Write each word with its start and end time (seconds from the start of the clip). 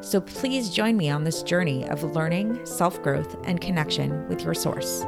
So 0.00 0.20
please 0.20 0.70
join 0.70 0.96
me 0.96 1.10
on 1.10 1.24
this 1.24 1.42
journey 1.42 1.88
of 1.88 2.02
learning, 2.14 2.64
self 2.66 3.02
growth, 3.02 3.36
and 3.44 3.60
connection 3.60 4.28
with 4.28 4.42
your 4.42 4.54
source. 4.54 5.04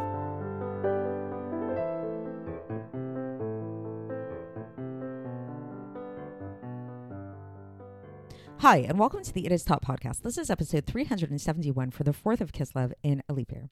Hi, 8.61 8.79
and 8.79 8.99
welcome 8.99 9.23
to 9.23 9.33
the 9.33 9.47
It 9.47 9.53
Is 9.53 9.63
Taught 9.63 9.85
podcast. 9.85 10.23
This 10.23 10.39
is 10.39 10.51
episode 10.51 10.87
371 10.87 11.91
for 11.93 12.03
the 12.03 12.11
4th 12.11 12.41
of 12.41 12.53
Kislev 12.53 12.93
in 13.03 13.23
a 13.29 13.33
leap 13.33 13.53
year. 13.53 13.71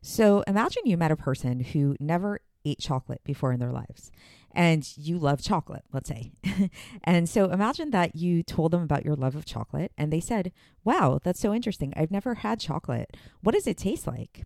So 0.00 0.42
imagine 0.46 0.84
you 0.86 0.96
met 0.96 1.10
a 1.10 1.16
person 1.16 1.60
who 1.60 1.96
never 2.00 2.40
ate 2.66 2.78
chocolate 2.78 3.22
before 3.24 3.52
in 3.52 3.60
their 3.60 3.72
lives 3.72 4.10
and 4.56 4.90
you 4.96 5.18
love 5.18 5.42
chocolate, 5.42 5.84
let's 5.92 6.08
say. 6.08 6.32
and 7.04 7.28
so 7.28 7.50
imagine 7.50 7.90
that 7.90 8.16
you 8.16 8.42
told 8.42 8.72
them 8.72 8.82
about 8.82 9.04
your 9.04 9.14
love 9.14 9.36
of 9.36 9.44
chocolate 9.44 9.92
and 9.98 10.10
they 10.10 10.18
said, 10.18 10.50
Wow, 10.82 11.20
that's 11.22 11.38
so 11.38 11.52
interesting. 11.52 11.92
I've 11.94 12.10
never 12.10 12.36
had 12.36 12.58
chocolate. 12.58 13.16
What 13.42 13.54
does 13.54 13.66
it 13.66 13.76
taste 13.76 14.06
like? 14.06 14.44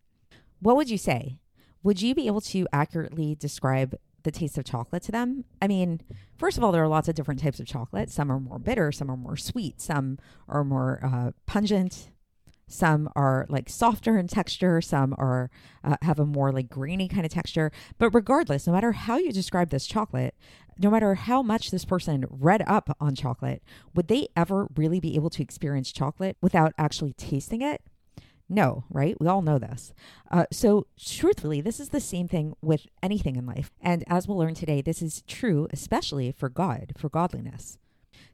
What 0.58 0.76
would 0.76 0.90
you 0.90 0.98
say? 0.98 1.38
Would 1.82 2.02
you 2.02 2.14
be 2.14 2.26
able 2.26 2.40
to 2.42 2.66
accurately 2.72 3.36
describe 3.36 3.94
the 4.24 4.32
taste 4.32 4.58
of 4.58 4.64
chocolate 4.64 5.04
to 5.04 5.12
them? 5.12 5.44
I 5.62 5.68
mean, 5.68 6.00
first 6.36 6.58
of 6.58 6.64
all, 6.64 6.72
there 6.72 6.82
are 6.82 6.88
lots 6.88 7.08
of 7.08 7.14
different 7.14 7.40
types 7.40 7.60
of 7.60 7.66
chocolate. 7.66 8.10
Some 8.10 8.30
are 8.30 8.40
more 8.40 8.58
bitter, 8.58 8.90
some 8.92 9.10
are 9.10 9.16
more 9.16 9.36
sweet, 9.36 9.80
some 9.80 10.18
are 10.48 10.64
more 10.64 11.00
uh, 11.02 11.30
pungent. 11.46 12.10
Some 12.70 13.10
are 13.16 13.46
like 13.48 13.68
softer 13.68 14.16
in 14.16 14.28
texture. 14.28 14.80
Some 14.80 15.14
are 15.18 15.50
uh, 15.82 15.96
have 16.02 16.18
a 16.18 16.24
more 16.24 16.52
like 16.52 16.68
grainy 16.68 17.08
kind 17.08 17.26
of 17.26 17.32
texture. 17.32 17.72
But 17.98 18.10
regardless, 18.14 18.66
no 18.66 18.72
matter 18.72 18.92
how 18.92 19.18
you 19.18 19.32
describe 19.32 19.70
this 19.70 19.86
chocolate, 19.86 20.34
no 20.78 20.90
matter 20.90 21.14
how 21.14 21.42
much 21.42 21.70
this 21.70 21.84
person 21.84 22.24
read 22.30 22.62
up 22.66 22.96
on 23.00 23.14
chocolate, 23.14 23.62
would 23.94 24.08
they 24.08 24.28
ever 24.36 24.68
really 24.76 25.00
be 25.00 25.14
able 25.14 25.30
to 25.30 25.42
experience 25.42 25.92
chocolate 25.92 26.36
without 26.40 26.72
actually 26.78 27.12
tasting 27.14 27.60
it? 27.60 27.82
No, 28.48 28.84
right? 28.90 29.16
We 29.20 29.28
all 29.28 29.42
know 29.42 29.58
this. 29.58 29.92
Uh, 30.30 30.46
so, 30.50 30.86
truthfully, 30.98 31.60
this 31.60 31.78
is 31.78 31.90
the 31.90 32.00
same 32.00 32.26
thing 32.26 32.54
with 32.60 32.86
anything 33.00 33.36
in 33.36 33.46
life. 33.46 33.70
And 33.80 34.02
as 34.08 34.26
we'll 34.26 34.38
learn 34.38 34.54
today, 34.54 34.80
this 34.82 35.02
is 35.02 35.22
true, 35.28 35.68
especially 35.70 36.32
for 36.32 36.48
God, 36.48 36.92
for 36.96 37.08
godliness. 37.08 37.78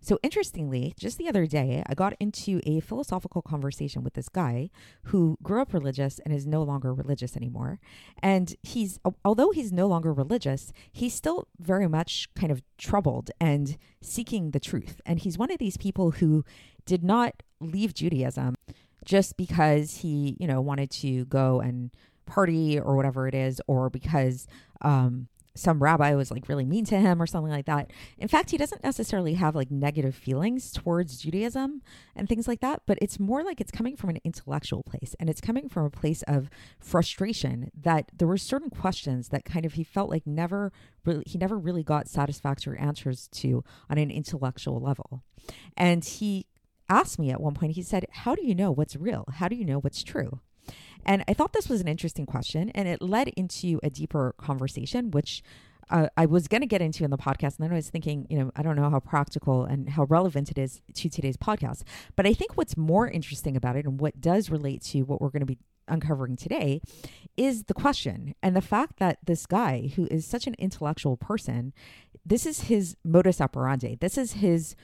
So, 0.06 0.20
interestingly, 0.22 0.94
just 0.96 1.18
the 1.18 1.28
other 1.28 1.46
day, 1.46 1.82
I 1.84 1.94
got 1.94 2.14
into 2.20 2.60
a 2.64 2.78
philosophical 2.78 3.42
conversation 3.42 4.04
with 4.04 4.14
this 4.14 4.28
guy 4.28 4.70
who 5.06 5.36
grew 5.42 5.60
up 5.60 5.74
religious 5.74 6.20
and 6.20 6.32
is 6.32 6.46
no 6.46 6.62
longer 6.62 6.94
religious 6.94 7.36
anymore. 7.36 7.80
And 8.22 8.54
he's, 8.62 9.00
although 9.24 9.50
he's 9.50 9.72
no 9.72 9.88
longer 9.88 10.12
religious, 10.12 10.72
he's 10.92 11.12
still 11.12 11.48
very 11.58 11.88
much 11.88 12.28
kind 12.36 12.52
of 12.52 12.62
troubled 12.78 13.32
and 13.40 13.76
seeking 14.00 14.52
the 14.52 14.60
truth. 14.60 15.00
And 15.04 15.18
he's 15.18 15.38
one 15.38 15.50
of 15.50 15.58
these 15.58 15.76
people 15.76 16.12
who 16.12 16.44
did 16.84 17.02
not 17.02 17.42
leave 17.60 17.92
Judaism 17.92 18.54
just 19.04 19.36
because 19.36 19.96
he, 19.96 20.36
you 20.38 20.46
know, 20.46 20.60
wanted 20.60 20.92
to 20.92 21.24
go 21.24 21.58
and 21.58 21.90
party 22.26 22.78
or 22.78 22.94
whatever 22.94 23.26
it 23.26 23.34
is, 23.34 23.60
or 23.66 23.90
because 23.90 24.46
um, 24.82 25.26
some 25.56 25.82
rabbi 25.82 26.14
was 26.14 26.30
like 26.30 26.48
really 26.48 26.64
mean 26.64 26.84
to 26.86 26.98
him 26.98 27.20
or 27.20 27.26
something 27.26 27.52
like 27.52 27.66
that. 27.66 27.90
In 28.18 28.28
fact, 28.28 28.50
he 28.50 28.56
doesn't 28.56 28.84
necessarily 28.84 29.34
have 29.34 29.54
like 29.54 29.70
negative 29.70 30.14
feelings 30.14 30.72
towards 30.72 31.18
Judaism 31.18 31.82
and 32.14 32.28
things 32.28 32.46
like 32.46 32.60
that, 32.60 32.82
but 32.86 32.98
it's 33.00 33.18
more 33.18 33.42
like 33.42 33.60
it's 33.60 33.70
coming 33.70 33.96
from 33.96 34.10
an 34.10 34.20
intellectual 34.24 34.82
place 34.82 35.14
and 35.18 35.28
it's 35.28 35.40
coming 35.40 35.68
from 35.68 35.84
a 35.84 35.90
place 35.90 36.22
of 36.22 36.50
frustration 36.78 37.70
that 37.78 38.10
there 38.16 38.28
were 38.28 38.38
certain 38.38 38.70
questions 38.70 39.28
that 39.28 39.44
kind 39.44 39.64
of 39.64 39.74
he 39.74 39.84
felt 39.84 40.10
like 40.10 40.26
never 40.26 40.72
really 41.04 41.24
he 41.26 41.38
never 41.38 41.58
really 41.58 41.82
got 41.82 42.08
satisfactory 42.08 42.78
answers 42.78 43.28
to 43.28 43.64
on 43.90 43.98
an 43.98 44.10
intellectual 44.10 44.80
level. 44.80 45.22
And 45.76 46.04
he 46.04 46.46
asked 46.88 47.18
me 47.18 47.30
at 47.30 47.40
one 47.40 47.54
point, 47.54 47.72
he 47.72 47.82
said, 47.82 48.06
How 48.10 48.34
do 48.34 48.46
you 48.46 48.54
know 48.54 48.70
what's 48.70 48.96
real? 48.96 49.24
How 49.34 49.48
do 49.48 49.56
you 49.56 49.64
know 49.64 49.78
what's 49.78 50.02
true? 50.02 50.40
And 51.06 51.24
I 51.28 51.34
thought 51.34 51.52
this 51.52 51.68
was 51.68 51.80
an 51.80 51.88
interesting 51.88 52.26
question, 52.26 52.70
and 52.70 52.88
it 52.88 53.00
led 53.00 53.28
into 53.28 53.80
a 53.82 53.88
deeper 53.88 54.34
conversation, 54.38 55.12
which 55.12 55.42
uh, 55.88 56.08
I 56.16 56.26
was 56.26 56.48
going 56.48 56.62
to 56.62 56.66
get 56.66 56.82
into 56.82 57.04
in 57.04 57.10
the 57.10 57.16
podcast. 57.16 57.58
And 57.58 57.60
then 57.60 57.72
I 57.72 57.76
was 57.76 57.88
thinking, 57.88 58.26
you 58.28 58.38
know, 58.38 58.50
I 58.56 58.62
don't 58.62 58.76
know 58.76 58.90
how 58.90 58.98
practical 58.98 59.64
and 59.64 59.88
how 59.88 60.04
relevant 60.04 60.50
it 60.50 60.58
is 60.58 60.82
to 60.94 61.08
today's 61.08 61.36
podcast. 61.36 61.84
But 62.16 62.26
I 62.26 62.34
think 62.34 62.56
what's 62.56 62.76
more 62.76 63.08
interesting 63.08 63.56
about 63.56 63.76
it 63.76 63.86
and 63.86 64.00
what 64.00 64.20
does 64.20 64.50
relate 64.50 64.82
to 64.86 65.02
what 65.02 65.20
we're 65.20 65.30
going 65.30 65.40
to 65.40 65.46
be 65.46 65.58
uncovering 65.88 66.36
today 66.36 66.80
is 67.36 67.64
the 67.64 67.74
question 67.74 68.34
and 68.42 68.56
the 68.56 68.62
fact 68.62 68.98
that 68.98 69.18
this 69.24 69.46
guy 69.46 69.90
who 69.96 70.06
is 70.10 70.26
such 70.26 70.46
an 70.46 70.54
intellectual 70.58 71.16
person 71.16 71.72
this 72.26 72.44
is 72.44 72.62
his 72.62 72.96
modus 73.04 73.40
operandi. 73.40 73.94
This 73.94 74.18
is 74.18 74.32
his 74.32 74.74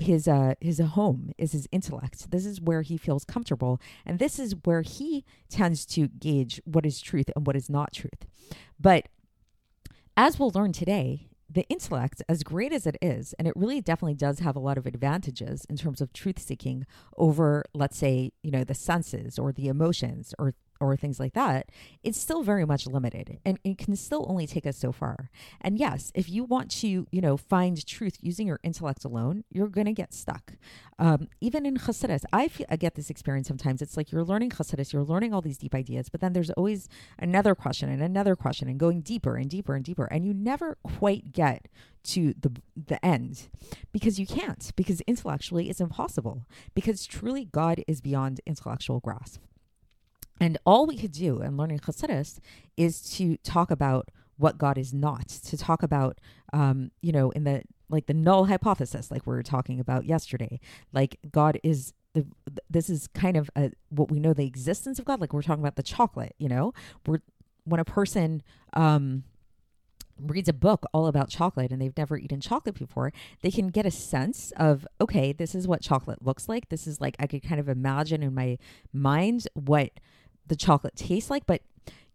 his 0.00 0.28
uh 0.28 0.54
his 0.60 0.78
home 0.78 1.32
is 1.36 1.50
his 1.50 1.66
intellect. 1.72 2.30
This 2.30 2.46
is 2.46 2.60
where 2.60 2.82
he 2.82 2.96
feels 2.96 3.24
comfortable. 3.24 3.80
And 4.06 4.20
this 4.20 4.38
is 4.38 4.54
where 4.64 4.82
he 4.82 5.24
tends 5.48 5.84
to 5.86 6.06
gauge 6.06 6.62
what 6.64 6.86
is 6.86 7.00
truth 7.00 7.28
and 7.34 7.44
what 7.44 7.56
is 7.56 7.68
not 7.68 7.92
truth. 7.92 8.24
But 8.78 9.08
as 10.16 10.38
we'll 10.38 10.52
learn 10.54 10.72
today 10.72 11.26
the 11.52 11.68
intellect, 11.68 12.22
as 12.28 12.42
great 12.42 12.72
as 12.72 12.86
it 12.86 12.96
is, 13.02 13.34
and 13.34 13.46
it 13.46 13.54
really 13.56 13.80
definitely 13.80 14.14
does 14.14 14.38
have 14.38 14.56
a 14.56 14.60
lot 14.60 14.78
of 14.78 14.86
advantages 14.86 15.66
in 15.68 15.76
terms 15.76 16.00
of 16.00 16.12
truth 16.12 16.38
seeking 16.38 16.86
over, 17.16 17.64
let's 17.74 17.98
say, 17.98 18.32
you 18.42 18.50
know, 18.50 18.64
the 18.64 18.74
senses 18.74 19.38
or 19.38 19.52
the 19.52 19.68
emotions 19.68 20.34
or 20.38 20.54
or 20.82 20.96
things 20.96 21.20
like 21.20 21.34
that, 21.34 21.70
it's 22.02 22.20
still 22.20 22.42
very 22.42 22.64
much 22.64 22.86
limited 22.86 23.38
and 23.44 23.58
it 23.64 23.78
can 23.78 23.94
still 23.94 24.26
only 24.28 24.46
take 24.46 24.66
us 24.66 24.76
so 24.76 24.90
far. 24.92 25.30
And 25.60 25.78
yes, 25.78 26.10
if 26.14 26.28
you 26.28 26.44
want 26.44 26.70
to, 26.80 27.06
you 27.10 27.20
know, 27.20 27.36
find 27.36 27.84
truth 27.86 28.18
using 28.20 28.46
your 28.46 28.58
intellect 28.62 29.04
alone, 29.04 29.44
you're 29.50 29.68
going 29.68 29.86
to 29.86 29.92
get 29.92 30.12
stuck. 30.12 30.54
Um, 30.98 31.28
even 31.40 31.64
in 31.64 31.76
Chassidus, 31.78 32.24
I, 32.32 32.50
I 32.68 32.76
get 32.76 32.94
this 32.96 33.10
experience 33.10 33.48
sometimes. 33.48 33.80
It's 33.80 33.96
like 33.96 34.12
you're 34.12 34.24
learning 34.24 34.50
Chassidus, 34.50 34.92
you're 34.92 35.04
learning 35.04 35.32
all 35.32 35.40
these 35.40 35.58
deep 35.58 35.74
ideas, 35.74 36.08
but 36.08 36.20
then 36.20 36.32
there's 36.32 36.50
always 36.50 36.88
another 37.18 37.54
question 37.54 37.88
and 37.88 38.02
another 38.02 38.36
question 38.36 38.68
and 38.68 38.78
going 38.78 39.00
deeper 39.00 39.36
and 39.36 39.48
deeper 39.48 39.74
and 39.74 39.84
deeper. 39.84 40.04
And 40.04 40.24
you 40.24 40.34
never 40.34 40.76
quite 40.82 41.32
get 41.32 41.68
to 42.04 42.34
the 42.40 42.50
the 42.76 43.04
end 43.04 43.48
because 43.92 44.18
you 44.18 44.26
can't 44.26 44.72
because 44.74 45.00
intellectually 45.02 45.70
it's 45.70 45.80
impossible 45.80 46.46
because 46.74 47.06
truly 47.06 47.44
God 47.44 47.84
is 47.86 48.00
beyond 48.00 48.40
intellectual 48.44 48.98
grasp. 48.98 49.40
And 50.42 50.58
all 50.66 50.86
we 50.86 50.96
could 50.96 51.12
do 51.12 51.40
in 51.40 51.56
learning 51.56 51.78
Chassidus 51.78 52.40
is 52.76 53.00
to 53.12 53.36
talk 53.44 53.70
about 53.70 54.10
what 54.38 54.58
God 54.58 54.76
is 54.76 54.92
not, 54.92 55.28
to 55.28 55.56
talk 55.56 55.84
about, 55.84 56.18
um, 56.52 56.90
you 57.00 57.12
know, 57.12 57.30
in 57.30 57.44
the 57.44 57.62
like 57.88 58.06
the 58.06 58.14
null 58.14 58.46
hypothesis, 58.46 59.08
like 59.08 59.24
we 59.24 59.34
were 59.34 59.44
talking 59.44 59.78
about 59.78 60.04
yesterday, 60.04 60.58
like 60.92 61.20
God 61.30 61.60
is 61.62 61.92
the, 62.14 62.26
this 62.68 62.90
is 62.90 63.06
kind 63.14 63.36
of 63.36 63.50
a, 63.54 63.70
what 63.90 64.10
we 64.10 64.18
know 64.18 64.32
the 64.32 64.44
existence 64.44 64.98
of 64.98 65.04
God. 65.04 65.20
Like 65.20 65.32
we're 65.32 65.42
talking 65.42 65.62
about 65.62 65.76
the 65.76 65.82
chocolate, 65.82 66.34
you 66.38 66.48
know, 66.48 66.72
we're 67.06 67.20
when 67.62 67.78
a 67.78 67.84
person 67.84 68.42
um, 68.72 69.22
reads 70.18 70.48
a 70.48 70.52
book 70.52 70.84
all 70.92 71.06
about 71.06 71.28
chocolate 71.28 71.70
and 71.70 71.80
they've 71.80 71.96
never 71.96 72.16
eaten 72.16 72.40
chocolate 72.40 72.76
before, 72.76 73.12
they 73.42 73.50
can 73.52 73.68
get 73.68 73.86
a 73.86 73.92
sense 73.92 74.52
of, 74.56 74.88
okay, 75.00 75.32
this 75.32 75.54
is 75.54 75.68
what 75.68 75.82
chocolate 75.82 76.20
looks 76.20 76.48
like. 76.48 76.68
This 76.68 76.88
is 76.88 77.00
like, 77.00 77.14
I 77.20 77.28
could 77.28 77.44
kind 77.44 77.60
of 77.60 77.68
imagine 77.68 78.24
in 78.24 78.34
my 78.34 78.58
mind 78.92 79.46
what 79.54 79.90
the 80.46 80.56
chocolate 80.56 80.96
tastes 80.96 81.30
like, 81.30 81.46
but 81.46 81.62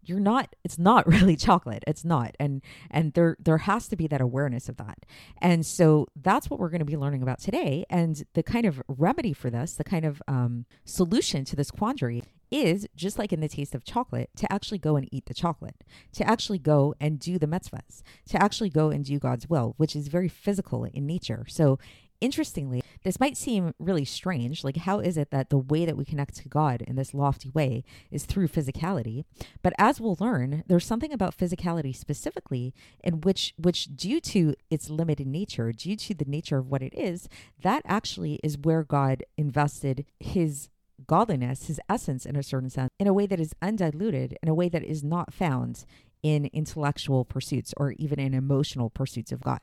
you're 0.08 0.20
not 0.20 0.56
it's 0.64 0.78
not 0.78 1.06
really 1.14 1.36
chocolate. 1.36 1.84
It's 1.86 2.04
not. 2.04 2.34
And 2.40 2.62
and 2.90 3.12
there 3.12 3.36
there 3.38 3.58
has 3.58 3.88
to 3.88 3.96
be 3.96 4.06
that 4.08 4.20
awareness 4.20 4.68
of 4.68 4.76
that. 4.78 5.04
And 5.40 5.64
so 5.64 6.06
that's 6.16 6.50
what 6.50 6.58
we're 6.58 6.70
going 6.70 6.80
to 6.80 6.84
be 6.84 6.96
learning 6.96 7.22
about 7.22 7.40
today. 7.40 7.84
And 7.90 8.24
the 8.34 8.42
kind 8.42 8.66
of 8.66 8.82
remedy 8.88 9.32
for 9.32 9.50
this 9.50 9.74
the 9.74 9.84
kind 9.84 10.04
of 10.04 10.22
um, 10.26 10.64
solution 10.84 11.44
to 11.46 11.56
this 11.56 11.70
quandary 11.70 12.22
is 12.50 12.88
just 12.96 13.18
like 13.18 13.30
in 13.30 13.40
the 13.40 13.48
taste 13.48 13.74
of 13.74 13.84
chocolate 13.84 14.30
to 14.34 14.50
actually 14.50 14.78
go 14.78 14.96
and 14.96 15.06
eat 15.12 15.26
the 15.26 15.34
chocolate 15.34 15.84
to 16.14 16.26
actually 16.26 16.58
go 16.58 16.94
and 16.98 17.18
do 17.18 17.38
the 17.38 17.46
mitzvahs 17.46 18.00
to 18.26 18.42
actually 18.42 18.70
go 18.70 18.88
and 18.88 19.04
do 19.04 19.18
god's 19.18 19.50
will 19.50 19.74
which 19.76 19.94
is 19.94 20.08
very 20.08 20.28
physical 20.28 20.84
in 20.84 21.06
nature. 21.06 21.44
So 21.46 21.78
Interestingly, 22.20 22.82
this 23.04 23.20
might 23.20 23.36
seem 23.36 23.74
really 23.78 24.04
strange. 24.04 24.64
Like, 24.64 24.78
how 24.78 24.98
is 24.98 25.16
it 25.16 25.30
that 25.30 25.50
the 25.50 25.58
way 25.58 25.84
that 25.84 25.96
we 25.96 26.04
connect 26.04 26.34
to 26.36 26.48
God 26.48 26.82
in 26.82 26.96
this 26.96 27.14
lofty 27.14 27.48
way 27.50 27.84
is 28.10 28.24
through 28.24 28.48
physicality? 28.48 29.24
But 29.62 29.72
as 29.78 30.00
we'll 30.00 30.16
learn, 30.18 30.64
there's 30.66 30.84
something 30.84 31.12
about 31.12 31.36
physicality 31.36 31.94
specifically 31.94 32.74
in 33.04 33.20
which, 33.20 33.54
which 33.56 33.94
due 33.94 34.20
to 34.22 34.54
its 34.68 34.90
limited 34.90 35.28
nature, 35.28 35.70
due 35.72 35.94
to 35.96 36.14
the 36.14 36.24
nature 36.24 36.58
of 36.58 36.68
what 36.68 36.82
it 36.82 36.92
is, 36.94 37.28
that 37.62 37.82
actually 37.84 38.40
is 38.42 38.58
where 38.58 38.82
God 38.82 39.22
invested 39.36 40.04
his 40.18 40.68
godliness, 41.06 41.68
his 41.68 41.80
essence 41.88 42.26
in 42.26 42.34
a 42.34 42.42
certain 42.42 42.70
sense, 42.70 42.90
in 42.98 43.06
a 43.06 43.14
way 43.14 43.26
that 43.26 43.38
is 43.38 43.54
undiluted, 43.62 44.36
in 44.42 44.48
a 44.48 44.54
way 44.54 44.68
that 44.68 44.82
is 44.82 45.04
not 45.04 45.32
found 45.32 45.84
in 46.24 46.46
intellectual 46.46 47.24
pursuits 47.24 47.72
or 47.76 47.92
even 47.92 48.18
in 48.18 48.34
emotional 48.34 48.90
pursuits 48.90 49.30
of 49.30 49.40
God. 49.40 49.60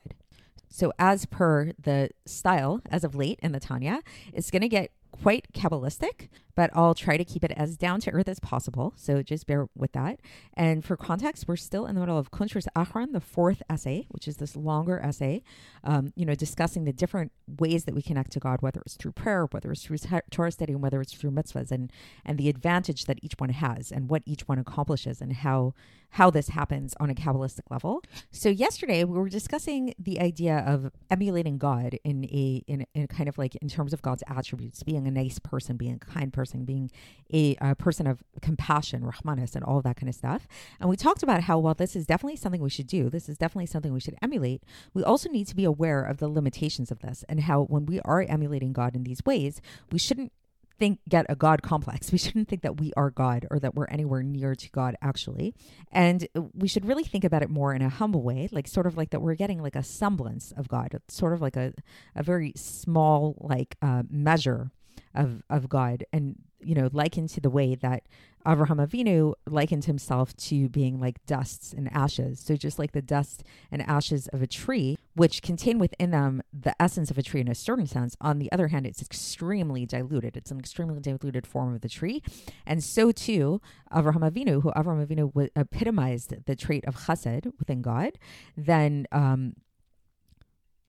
So, 0.68 0.92
as 0.98 1.26
per 1.26 1.72
the 1.80 2.10
style 2.26 2.80
as 2.90 3.04
of 3.04 3.14
late 3.14 3.38
in 3.42 3.52
the 3.52 3.60
Tanya, 3.60 4.02
it's 4.32 4.50
going 4.50 4.62
to 4.62 4.68
get 4.68 4.90
quite 5.10 5.46
Kabbalistic, 5.52 6.28
but 6.56 6.70
I'll 6.74 6.94
try 6.94 7.16
to 7.16 7.24
keep 7.24 7.44
it 7.44 7.52
as 7.52 7.76
down 7.76 8.00
to 8.00 8.10
earth 8.10 8.28
as 8.28 8.40
possible. 8.40 8.94
So 8.96 9.22
just 9.22 9.46
bear 9.46 9.68
with 9.76 9.92
that. 9.92 10.20
And 10.54 10.84
for 10.84 10.96
context, 10.96 11.46
we're 11.46 11.56
still 11.56 11.86
in 11.86 11.94
the 11.94 12.00
middle 12.00 12.18
of 12.18 12.30
Kuntres 12.30 12.66
Acharon, 12.74 13.12
the 13.12 13.20
fourth 13.20 13.62
essay, 13.70 14.06
which 14.10 14.26
is 14.26 14.38
this 14.38 14.56
longer 14.56 14.98
essay, 14.98 15.42
um, 15.84 16.12
you 16.16 16.24
know, 16.24 16.34
discussing 16.34 16.84
the 16.84 16.92
different 16.92 17.30
ways 17.60 17.84
that 17.84 17.94
we 17.94 18.02
connect 18.02 18.32
to 18.32 18.40
God, 18.40 18.62
whether 18.62 18.80
it's 18.80 18.96
through 18.96 19.12
prayer, 19.12 19.46
whether 19.50 19.70
it's 19.70 19.84
through 19.84 19.98
Torah 20.30 20.50
study, 20.50 20.72
and 20.72 20.82
whether 20.82 21.00
it's 21.00 21.12
through 21.12 21.30
mitzvahs, 21.30 21.70
and 21.70 21.92
and 22.24 22.38
the 22.38 22.48
advantage 22.48 23.04
that 23.04 23.18
each 23.22 23.34
one 23.36 23.50
has, 23.50 23.92
and 23.92 24.08
what 24.08 24.22
each 24.24 24.48
one 24.48 24.58
accomplishes, 24.58 25.20
and 25.20 25.34
how 25.34 25.74
how 26.10 26.30
this 26.30 26.48
happens 26.48 26.94
on 26.98 27.10
a 27.10 27.14
Kabbalistic 27.14 27.70
level. 27.70 28.02
So 28.30 28.48
yesterday 28.48 29.04
we 29.04 29.18
were 29.18 29.28
discussing 29.28 29.92
the 29.98 30.20
idea 30.20 30.64
of 30.66 30.90
emulating 31.10 31.58
God 31.58 31.98
in 32.04 32.24
a 32.24 32.62
in, 32.66 32.86
in 32.94 33.06
kind 33.08 33.28
of 33.28 33.36
like 33.36 33.54
in 33.56 33.68
terms 33.68 33.92
of 33.92 34.00
God's 34.00 34.22
attributes, 34.26 34.82
being 34.82 35.06
a 35.06 35.10
nice 35.10 35.38
person, 35.38 35.76
being 35.76 35.94
a 35.94 35.98
kind 35.98 36.32
person 36.32 36.45
person, 36.46 36.64
being 36.64 36.90
a, 37.32 37.56
a 37.60 37.74
person 37.74 38.06
of 38.06 38.22
compassion, 38.40 39.02
rahmanis, 39.02 39.56
and 39.56 39.64
all 39.64 39.78
of 39.78 39.84
that 39.84 39.96
kind 39.96 40.08
of 40.08 40.14
stuff. 40.14 40.46
And 40.80 40.88
we 40.88 40.96
talked 40.96 41.22
about 41.22 41.42
how, 41.42 41.58
while 41.58 41.74
this 41.74 41.96
is 41.96 42.06
definitely 42.06 42.36
something 42.36 42.60
we 42.60 42.70
should 42.70 42.86
do, 42.86 43.10
this 43.10 43.28
is 43.28 43.36
definitely 43.36 43.66
something 43.66 43.92
we 43.92 44.00
should 44.00 44.16
emulate, 44.22 44.62
we 44.94 45.02
also 45.02 45.28
need 45.28 45.48
to 45.48 45.56
be 45.56 45.64
aware 45.64 46.02
of 46.02 46.18
the 46.18 46.28
limitations 46.28 46.90
of 46.90 47.00
this 47.00 47.24
and 47.28 47.40
how 47.40 47.64
when 47.64 47.86
we 47.86 48.00
are 48.00 48.22
emulating 48.22 48.72
God 48.72 48.94
in 48.94 49.02
these 49.02 49.24
ways, 49.26 49.60
we 49.90 49.98
shouldn't 49.98 50.32
think 50.78 51.00
get 51.08 51.26
a 51.28 51.34
god 51.34 51.62
complex. 51.62 52.12
We 52.16 52.18
shouldn't 52.18 52.48
think 52.48 52.62
that 52.62 52.80
we 52.80 52.92
are 52.96 53.10
god 53.10 53.46
or 53.50 53.58
that 53.58 53.74
we're 53.74 53.86
anywhere 53.86 54.22
near 54.22 54.54
to 54.54 54.70
god 54.70 54.96
actually. 55.02 55.54
And 55.90 56.28
we 56.54 56.68
should 56.68 56.86
really 56.86 57.04
think 57.04 57.24
about 57.24 57.42
it 57.42 57.50
more 57.50 57.74
in 57.74 57.82
a 57.82 57.88
humble 57.88 58.22
way 58.22 58.48
like 58.52 58.68
sort 58.68 58.86
of 58.86 58.96
like 58.96 59.10
that 59.10 59.20
we're 59.20 59.34
getting 59.34 59.62
like 59.62 59.76
a 59.76 59.82
semblance 59.82 60.52
of 60.56 60.68
god. 60.68 61.00
Sort 61.08 61.32
of 61.32 61.40
like 61.40 61.56
a, 61.56 61.72
a 62.14 62.22
very 62.22 62.52
small 62.56 63.36
like 63.40 63.76
uh, 63.82 64.04
measure 64.10 64.70
of 65.16 65.42
of 65.50 65.68
God, 65.68 66.04
and 66.12 66.36
you 66.60 66.74
know, 66.74 66.88
likened 66.92 67.28
to 67.30 67.40
the 67.40 67.50
way 67.50 67.74
that 67.74 68.04
Avraham 68.46 68.84
Avinu 68.84 69.34
likened 69.46 69.84
himself 69.84 70.34
to 70.36 70.68
being 70.68 70.98
like 71.00 71.24
dusts 71.26 71.72
and 71.72 71.92
ashes. 71.92 72.40
So 72.40 72.56
just 72.56 72.78
like 72.78 72.92
the 72.92 73.02
dust 73.02 73.42
and 73.70 73.82
ashes 73.82 74.28
of 74.28 74.40
a 74.40 74.46
tree, 74.46 74.96
which 75.14 75.42
contain 75.42 75.78
within 75.78 76.10
them 76.12 76.42
the 76.52 76.80
essence 76.80 77.10
of 77.10 77.18
a 77.18 77.22
tree 77.22 77.40
in 77.40 77.48
a 77.48 77.54
certain 77.54 77.86
sense. 77.86 78.16
On 78.20 78.38
the 78.38 78.50
other 78.52 78.68
hand, 78.68 78.86
it's 78.86 79.02
extremely 79.02 79.84
diluted. 79.84 80.36
It's 80.36 80.50
an 80.50 80.58
extremely 80.58 81.00
diluted 81.00 81.46
form 81.46 81.74
of 81.74 81.80
the 81.80 81.88
tree, 81.88 82.22
and 82.64 82.82
so 82.82 83.12
too 83.12 83.60
Avraham 83.92 84.28
Avinu, 84.30 84.62
who 84.62 84.70
Avraham 84.72 85.06
Avinu 85.06 85.28
w- 85.28 85.50
epitomized 85.56 86.46
the 86.46 86.56
trait 86.56 86.84
of 86.86 86.96
Chesed 87.06 87.52
within 87.58 87.82
God, 87.82 88.18
then. 88.56 89.06
Um, 89.12 89.54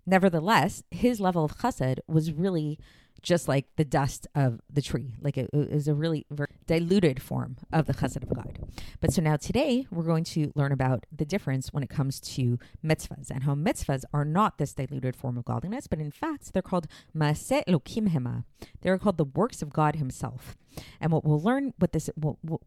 nevertheless, 0.07 0.83
his 0.89 1.19
level 1.19 1.43
of 1.43 1.57
chesed 1.57 1.99
was 2.07 2.31
really 2.31 2.79
just 3.21 3.47
like 3.47 3.65
the 3.75 3.85
dust 3.85 4.27
of 4.35 4.61
the 4.69 4.81
tree. 4.81 5.15
Like 5.21 5.37
it, 5.37 5.49
it 5.53 5.69
is 5.69 5.87
a 5.87 5.93
really 5.93 6.25
diluted 6.65 7.21
form 7.21 7.57
of 7.71 7.85
the 7.85 7.93
chesed 7.93 8.23
of 8.23 8.33
God. 8.33 8.59
But 8.99 9.13
so 9.13 9.21
now 9.21 9.37
today 9.37 9.87
we're 9.91 10.03
going 10.03 10.23
to 10.25 10.51
learn 10.55 10.71
about 10.71 11.05
the 11.15 11.25
difference 11.25 11.73
when 11.73 11.83
it 11.83 11.89
comes 11.89 12.19
to 12.21 12.59
mitzvahs 12.85 13.29
and 13.29 13.43
how 13.43 13.55
mitzvahs 13.55 14.03
are 14.13 14.25
not 14.25 14.57
this 14.57 14.73
diluted 14.73 15.15
form 15.15 15.37
of 15.37 15.45
godliness, 15.45 15.87
but 15.87 15.99
in 15.99 16.11
fact 16.11 16.53
they're 16.53 16.61
called 16.61 16.87
maaseh 17.15 17.63
elokim 17.65 18.09
hema. 18.09 18.43
They're 18.81 18.97
called 18.97 19.17
the 19.17 19.25
works 19.25 19.61
of 19.61 19.71
God 19.71 19.95
Himself. 19.95 20.55
And 21.01 21.11
what 21.11 21.25
we'll 21.25 21.41
learn, 21.41 21.73
what 21.79 21.91
this, 21.91 22.09
we'll, 22.15 22.37
we'll, 22.43 22.61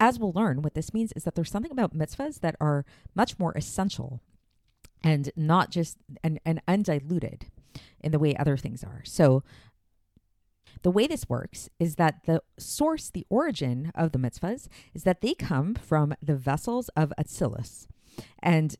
as 0.00 0.18
we'll 0.18 0.32
learn, 0.32 0.62
what 0.62 0.74
this 0.74 0.92
means 0.92 1.12
is 1.14 1.24
that 1.24 1.34
there's 1.34 1.50
something 1.50 1.70
about 1.70 1.96
mitzvahs 1.96 2.40
that 2.40 2.56
are 2.60 2.84
much 3.14 3.38
more 3.38 3.52
essential 3.54 4.20
and 5.02 5.30
not 5.36 5.70
just 5.70 5.98
and, 6.22 6.40
and 6.44 6.60
undiluted 6.66 7.46
in 8.00 8.12
the 8.12 8.18
way 8.18 8.36
other 8.36 8.56
things 8.56 8.84
are. 8.84 9.02
So 9.04 9.42
the 10.82 10.90
way 10.90 11.06
this 11.06 11.28
works 11.28 11.68
is 11.78 11.96
that 11.96 12.24
the 12.26 12.42
source, 12.58 13.10
the 13.10 13.26
origin 13.30 13.92
of 13.94 14.12
the 14.12 14.18
mitzvahs, 14.18 14.68
is 14.94 15.04
that 15.04 15.20
they 15.20 15.34
come 15.34 15.74
from 15.74 16.14
the 16.22 16.36
vessels 16.36 16.88
of 16.96 17.12
Atzilus. 17.18 17.86
And 18.42 18.76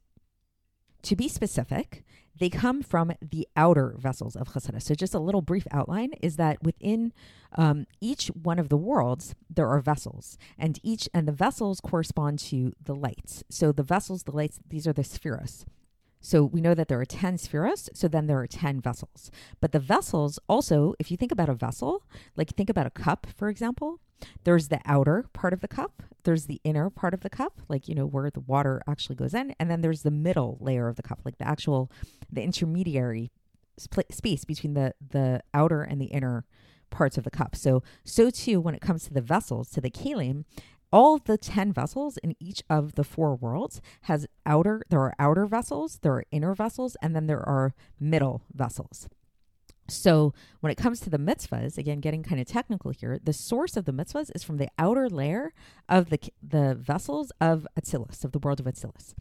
to 1.03 1.17
be 1.17 1.29
specific, 1.29 2.05
they 2.39 2.49
come 2.49 2.83
from 2.83 3.13
the 3.21 3.47
outer 3.57 3.95
vessels 3.99 4.37
of 4.37 4.49
Atzilus. 4.49 4.83
So, 4.83 4.95
just 4.95 5.15
a 5.15 5.21
little 5.21 5.43
brief 5.43 5.67
outline 5.71 6.13
is 6.23 6.37
that 6.37 6.63
within 6.63 7.13
um, 7.57 7.87
each 8.01 8.29
one 8.29 8.59
of 8.59 8.69
the 8.69 8.77
worlds, 8.77 9.35
there 9.51 9.69
are 9.69 9.81
vessels, 9.81 10.39
and 10.59 10.79
each 10.83 11.09
and 11.13 11.29
the 11.29 11.33
vessels 11.33 11.81
correspond 11.81 12.39
to 12.41 12.73
the 12.83 12.95
lights. 12.95 13.45
So, 13.51 13.71
the 13.71 13.83
vessels, 13.83 14.25
the 14.25 14.33
lights, 14.33 14.59
these 14.69 14.87
are 14.87 14.93
the 14.93 15.05
spheres. 15.05 15.65
So 16.23 16.45
we 16.45 16.61
know 16.61 16.75
that 16.75 16.89
there 16.89 17.01
are 17.01 17.05
10 17.05 17.37
spheres, 17.37 17.91
so 17.93 18.09
then 18.09 18.27
there 18.27 18.39
are 18.39 18.47
10 18.47 18.81
vessels. 18.81 19.31
But 19.61 19.73
the 19.73 19.81
vessels 19.81 20.39
also, 20.49 20.95
if 20.99 21.11
you 21.11 21.17
think 21.17 21.33
about 21.33 21.49
a 21.49 21.55
vessel, 21.55 22.05
like 22.37 22.51
think 22.51 22.71
about 22.71 22.87
a 22.87 22.91
cup, 22.91 23.27
for 23.37 23.49
example, 23.49 24.01
there's 24.45 24.69
the 24.69 24.81
outer 24.87 25.27
part 25.33 25.53
of 25.53 25.61
the 25.61 25.69
cup, 25.69 26.03
there's 26.23 26.47
the 26.47 26.61
inner 26.63 26.89
part 26.91 27.13
of 27.13 27.21
the 27.21 27.31
cup, 27.31 27.61
like, 27.69 27.89
you 27.89 27.95
know, 27.95 28.07
where 28.07 28.31
the 28.31 28.41
water 28.41 28.81
actually 28.89 29.17
goes 29.17 29.35
in, 29.35 29.55
and 29.59 29.69
then 29.69 29.81
there's 29.81 30.03
the 30.03 30.13
middle 30.13 30.59
layer 30.61 30.87
of 30.87 30.95
the 30.95 31.03
cup, 31.03 31.21
like 31.25 31.39
the 31.39 31.47
actual, 31.47 31.91
the 32.31 32.43
intermediary 32.43 33.33
space 33.77 34.45
between 34.45 34.75
the, 34.75 34.95
the 35.11 35.43
outer 35.53 35.83
and 35.83 36.01
the 36.01 36.07
inner 36.07 36.45
parts 36.91 37.19
of 37.19 37.25
the 37.25 37.31
cup. 37.31 37.57
So, 37.57 37.83
so 38.05 38.31
too, 38.31 38.61
when 38.61 38.77
it 38.77 38.81
comes 38.81 39.05
to 39.05 39.13
the 39.13 39.21
vessels, 39.21 39.71
to 39.71 39.81
the 39.81 39.91
kalim, 39.91 40.45
all 40.93 41.19
the 41.19 41.39
10 41.39 41.73
vessels 41.73 42.19
in 42.19 42.37
each 42.39 42.63
of 42.69 42.95
the 42.95 43.05
four 43.05 43.35
worlds 43.35 43.81
has 44.03 44.27
outer 44.45 44.83
there 44.91 45.01
are 45.01 45.15
outer 45.19 45.47
vessels 45.47 45.99
there 46.03 46.13
are 46.13 46.25
inner 46.31 46.55
vessels 46.55 46.97
and 47.03 47.17
then 47.17 47.27
there 47.27 47.47
are 47.49 47.75
middle 47.99 48.43
vessels. 48.53 49.09
So 49.89 50.33
when 50.61 50.71
it 50.71 50.77
comes 50.77 51.01
to 51.01 51.11
the 51.11 51.19
mitzvahs 51.19 51.77
again 51.77 52.01
getting 52.01 52.23
kind 52.23 52.41
of 52.41 52.47
technical 52.47 52.91
here 52.91 53.19
the 53.23 53.33
source 53.33 53.77
of 53.77 53.85
the 53.85 53.93
mitzvahs 53.93 54.31
is 54.35 54.43
from 54.43 54.59
the 54.59 54.69
outer 54.79 55.09
layer 55.09 55.53
of 55.89 56.11
the 56.11 56.19
the 56.43 56.75
vessels 56.75 57.33
of 57.41 57.67
Atzilus 57.79 58.25
of 58.25 58.33
the 58.33 58.39
world 58.39 58.61
of 58.61 58.67
Atzilus. 58.67 59.15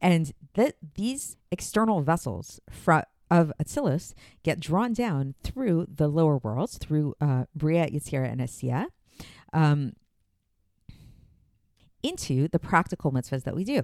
And 0.00 0.32
that 0.54 0.76
these 0.94 1.36
external 1.50 2.02
vessels 2.02 2.60
from 2.70 3.04
of 3.30 3.50
Atzilus 3.58 4.12
get 4.42 4.60
drawn 4.60 4.92
down 4.92 5.34
through 5.42 5.86
the 5.88 6.06
lower 6.06 6.36
worlds, 6.36 6.76
through 6.76 7.14
uh, 7.18 7.46
Bria, 7.56 7.88
Yetzirah, 7.88 8.30
and 8.30 8.42
Asiya, 8.42 8.88
um, 9.54 9.94
into 12.02 12.48
the 12.48 12.58
practical 12.58 13.12
mitzvahs 13.12 13.44
that 13.44 13.54
we 13.54 13.64
do. 13.64 13.82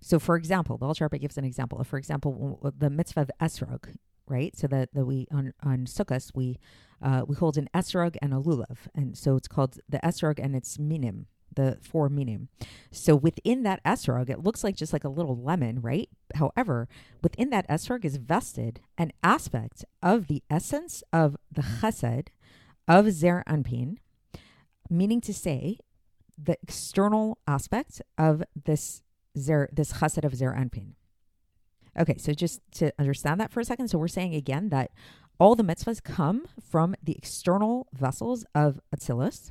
So, 0.00 0.18
for 0.18 0.36
example, 0.36 0.78
the 0.78 0.86
Alter 0.86 1.04
Rebbe 1.04 1.18
gives 1.18 1.38
an 1.38 1.44
example. 1.44 1.82
For 1.84 1.98
example, 1.98 2.72
the 2.76 2.90
mitzvah 2.90 3.22
of 3.22 3.30
esrog, 3.40 3.96
right? 4.26 4.56
So 4.56 4.66
that, 4.68 4.94
that 4.94 5.04
we 5.04 5.26
on 5.32 5.52
on 5.62 5.86
Sukkot 5.86 6.30
we 6.34 6.58
uh, 7.02 7.24
we 7.26 7.36
hold 7.36 7.56
an 7.56 7.68
esrog 7.74 8.16
and 8.20 8.32
a 8.32 8.38
lulav, 8.38 8.78
and 8.94 9.16
so 9.16 9.36
it's 9.36 9.48
called 9.48 9.78
the 9.88 9.98
esrog 9.98 10.38
and 10.42 10.56
it's 10.56 10.78
minim, 10.78 11.26
the 11.54 11.78
four 11.80 12.08
minim. 12.08 12.48
So 12.90 13.14
within 13.14 13.62
that 13.62 13.82
esrog, 13.84 14.30
it 14.30 14.42
looks 14.42 14.64
like 14.64 14.76
just 14.76 14.92
like 14.92 15.04
a 15.04 15.08
little 15.08 15.36
lemon, 15.36 15.80
right? 15.80 16.08
However, 16.34 16.88
within 17.22 17.50
that 17.50 17.68
esrog 17.68 18.04
is 18.04 18.16
vested 18.16 18.80
an 18.96 19.12
aspect 19.22 19.84
of 20.02 20.26
the 20.26 20.42
essence 20.50 21.02
of 21.12 21.36
the 21.52 21.62
chesed 21.62 22.28
of 22.88 23.12
zer 23.12 23.44
anpin, 23.46 23.98
meaning 24.90 25.20
to 25.20 25.34
say 25.34 25.78
the 26.40 26.56
external 26.62 27.38
aspect 27.46 28.00
of 28.16 28.42
this 28.64 29.02
zer, 29.36 29.68
this 29.72 29.94
chesed 29.94 30.24
of 30.24 30.34
zer 30.34 30.52
anpin. 30.52 30.92
Okay, 31.98 32.16
so 32.16 32.32
just 32.32 32.60
to 32.72 32.92
understand 32.98 33.40
that 33.40 33.50
for 33.50 33.60
a 33.60 33.64
second, 33.64 33.88
so 33.88 33.98
we're 33.98 34.08
saying 34.08 34.34
again 34.34 34.68
that 34.68 34.92
all 35.40 35.54
the 35.54 35.64
mitzvahs 35.64 36.02
come 36.02 36.46
from 36.70 36.94
the 37.02 37.16
external 37.16 37.88
vessels 37.92 38.44
of 38.54 38.80
Atzilus. 38.94 39.50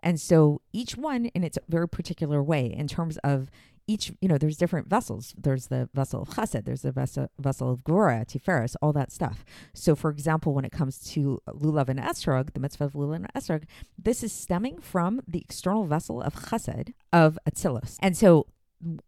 And 0.00 0.20
so 0.20 0.60
each 0.72 0.96
one 0.96 1.26
in 1.26 1.42
its 1.42 1.58
very 1.68 1.88
particular 1.88 2.42
way, 2.42 2.66
in 2.66 2.86
terms 2.86 3.18
of 3.18 3.50
each, 3.86 4.12
you 4.20 4.28
know, 4.28 4.38
there's 4.38 4.56
different 4.56 4.88
vessels. 4.88 5.34
There's 5.36 5.68
the 5.68 5.88
vessel 5.94 6.22
of 6.22 6.30
chesed, 6.30 6.64
there's 6.64 6.82
the 6.82 6.92
vessel, 6.92 7.28
vessel 7.38 7.70
of 7.70 7.84
Gvura, 7.84 8.26
Tiferes, 8.26 8.74
all 8.82 8.92
that 8.92 9.12
stuff. 9.12 9.44
So, 9.74 9.94
for 9.94 10.10
example, 10.10 10.54
when 10.54 10.64
it 10.64 10.72
comes 10.72 10.98
to 11.12 11.40
Lulav 11.48 11.88
and 11.88 12.00
Esrog, 12.00 12.52
the 12.52 12.60
mitzvah 12.60 12.84
of 12.84 12.92
Lulav 12.94 13.16
and 13.16 13.32
Esrog, 13.34 13.64
this 13.98 14.22
is 14.22 14.32
stemming 14.32 14.80
from 14.80 15.20
the 15.26 15.40
external 15.40 15.86
vessel 15.86 16.20
of 16.20 16.34
chesed 16.34 16.92
of 17.12 17.38
Atzilus. 17.48 17.96
And 18.00 18.16
so 18.16 18.46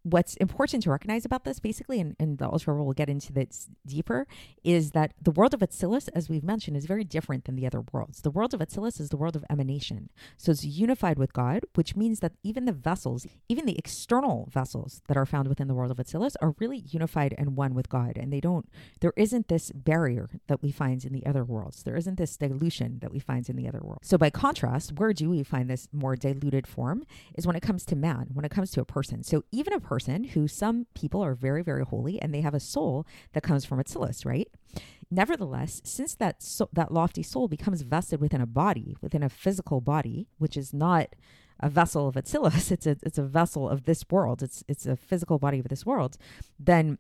what's 0.03 0.37
important 0.37 0.83
to 0.85 0.91
recognize 0.91 1.25
about 1.25 1.45
this, 1.45 1.61
basically, 1.61 2.01
and, 2.01 2.17
and 2.19 2.39
the 2.39 2.47
Alter 2.47 2.75
will 2.75 2.93
get 2.93 3.09
into 3.09 3.33
this 3.33 3.69
deeper, 3.87 4.27
is 4.65 4.93
that 4.93 5.13
the 5.21 5.31
world 5.31 5.55
of 5.55 5.61
Atzilus, 5.61 6.09
as 6.15 6.29
we've 6.29 6.45
mentioned, 6.45 6.77
is 6.77 6.87
very 6.87 7.05
different 7.05 7.45
than 7.45 7.57
the 7.57 7.67
other 7.67 7.83
worlds. 7.93 8.23
The 8.23 8.31
world 8.31 8.55
of 8.55 8.61
Atzilus 8.61 9.01
is 9.01 9.11
the 9.11 9.17
world 9.17 9.37
of 9.37 9.45
emanation. 9.51 10.11
So 10.37 10.53
it's 10.53 10.65
unified 10.65 11.19
with 11.19 11.33
God, 11.33 11.65
which 11.75 11.97
means 11.97 12.21
that 12.21 12.33
even 12.43 12.65
the 12.65 12.73
vessels, 12.73 13.27
even 13.49 13.67
the 13.67 13.79
external 13.79 14.49
vessels 14.51 15.03
that 15.09 15.17
are 15.17 15.27
found 15.27 15.49
within 15.49 15.69
the 15.69 15.75
world 15.75 15.91
of 15.91 15.99
Atzilus, 15.99 16.35
are 16.41 16.55
really 16.59 16.85
unified 16.89 17.35
and 17.37 17.57
one 17.57 17.75
with 17.75 17.89
God. 17.89 18.17
And 18.17 18.33
they 18.33 18.41
don't, 18.41 18.69
there 19.01 19.13
isn't 19.17 19.49
this 19.49 19.71
barrier 19.73 20.31
that 20.47 20.63
we 20.63 20.73
find 20.73 21.05
in 21.05 21.13
the 21.13 21.27
other 21.27 21.45
worlds. 21.45 21.83
There 21.83 21.97
isn't 21.97 22.17
this 22.17 22.37
dilution 22.37 22.99
that 23.01 23.13
we 23.13 23.19
find 23.19 23.49
in 23.49 23.57
the 23.57 23.69
other 23.69 23.81
world. 23.83 24.01
So 24.03 24.19
by 24.19 24.31
contrast, 24.31 24.99
where 24.99 25.13
do 25.13 25.31
we 25.31 25.43
find 25.43 25.69
this 25.69 25.89
more 25.93 26.17
diluted 26.17 26.67
form 26.67 27.05
is 27.35 27.47
when 27.47 27.57
it 27.57 27.63
comes 27.63 27.85
to 27.87 27.97
man, 27.97 28.29
when 28.33 28.45
it 28.45 28.51
comes 28.51 28.71
to 28.73 28.81
a 28.81 28.85
person. 28.85 29.23
So 29.23 29.45
even 29.59 29.73
a 29.73 29.81
person 29.81 30.25
who 30.25 30.47
some 30.47 30.87
people 30.95 31.23
are 31.25 31.35
very, 31.35 31.62
very 31.62 31.85
holy 31.85 32.21
and 32.21 32.33
they 32.33 32.41
have 32.41 32.55
a 32.55 32.61
soul 32.61 33.07
that 33.33 33.43
comes 33.43 33.65
from 33.65 33.83
Atzilus, 33.83 34.25
right? 34.25 34.49
Nevertheless, 35.11 35.81
since 35.85 36.15
that 36.17 36.43
so, 36.43 36.69
that 36.73 36.93
lofty 36.93 37.23
soul 37.23 37.49
becomes 37.49 37.83
vested 37.83 38.21
within 38.21 38.41
a 38.41 38.47
body, 38.47 38.97
within 39.00 39.23
a 39.23 39.29
physical 39.29 39.81
body, 39.81 40.29
which 40.38 40.57
is 40.57 40.73
not 40.73 41.17
a 41.61 41.69
vessel 41.69 42.07
of 42.07 42.15
Atzilus, 42.15 42.71
it's 42.77 42.87
a 42.87 42.97
it's 43.03 43.19
a 43.19 43.23
vessel 43.23 43.69
of 43.69 43.85
this 43.85 44.05
world. 44.11 44.43
It's 44.43 44.62
it's 44.69 44.87
a 44.87 44.97
physical 44.97 45.38
body 45.38 45.59
of 45.59 45.69
this 45.69 45.85
world. 45.85 46.17
Then 46.59 46.99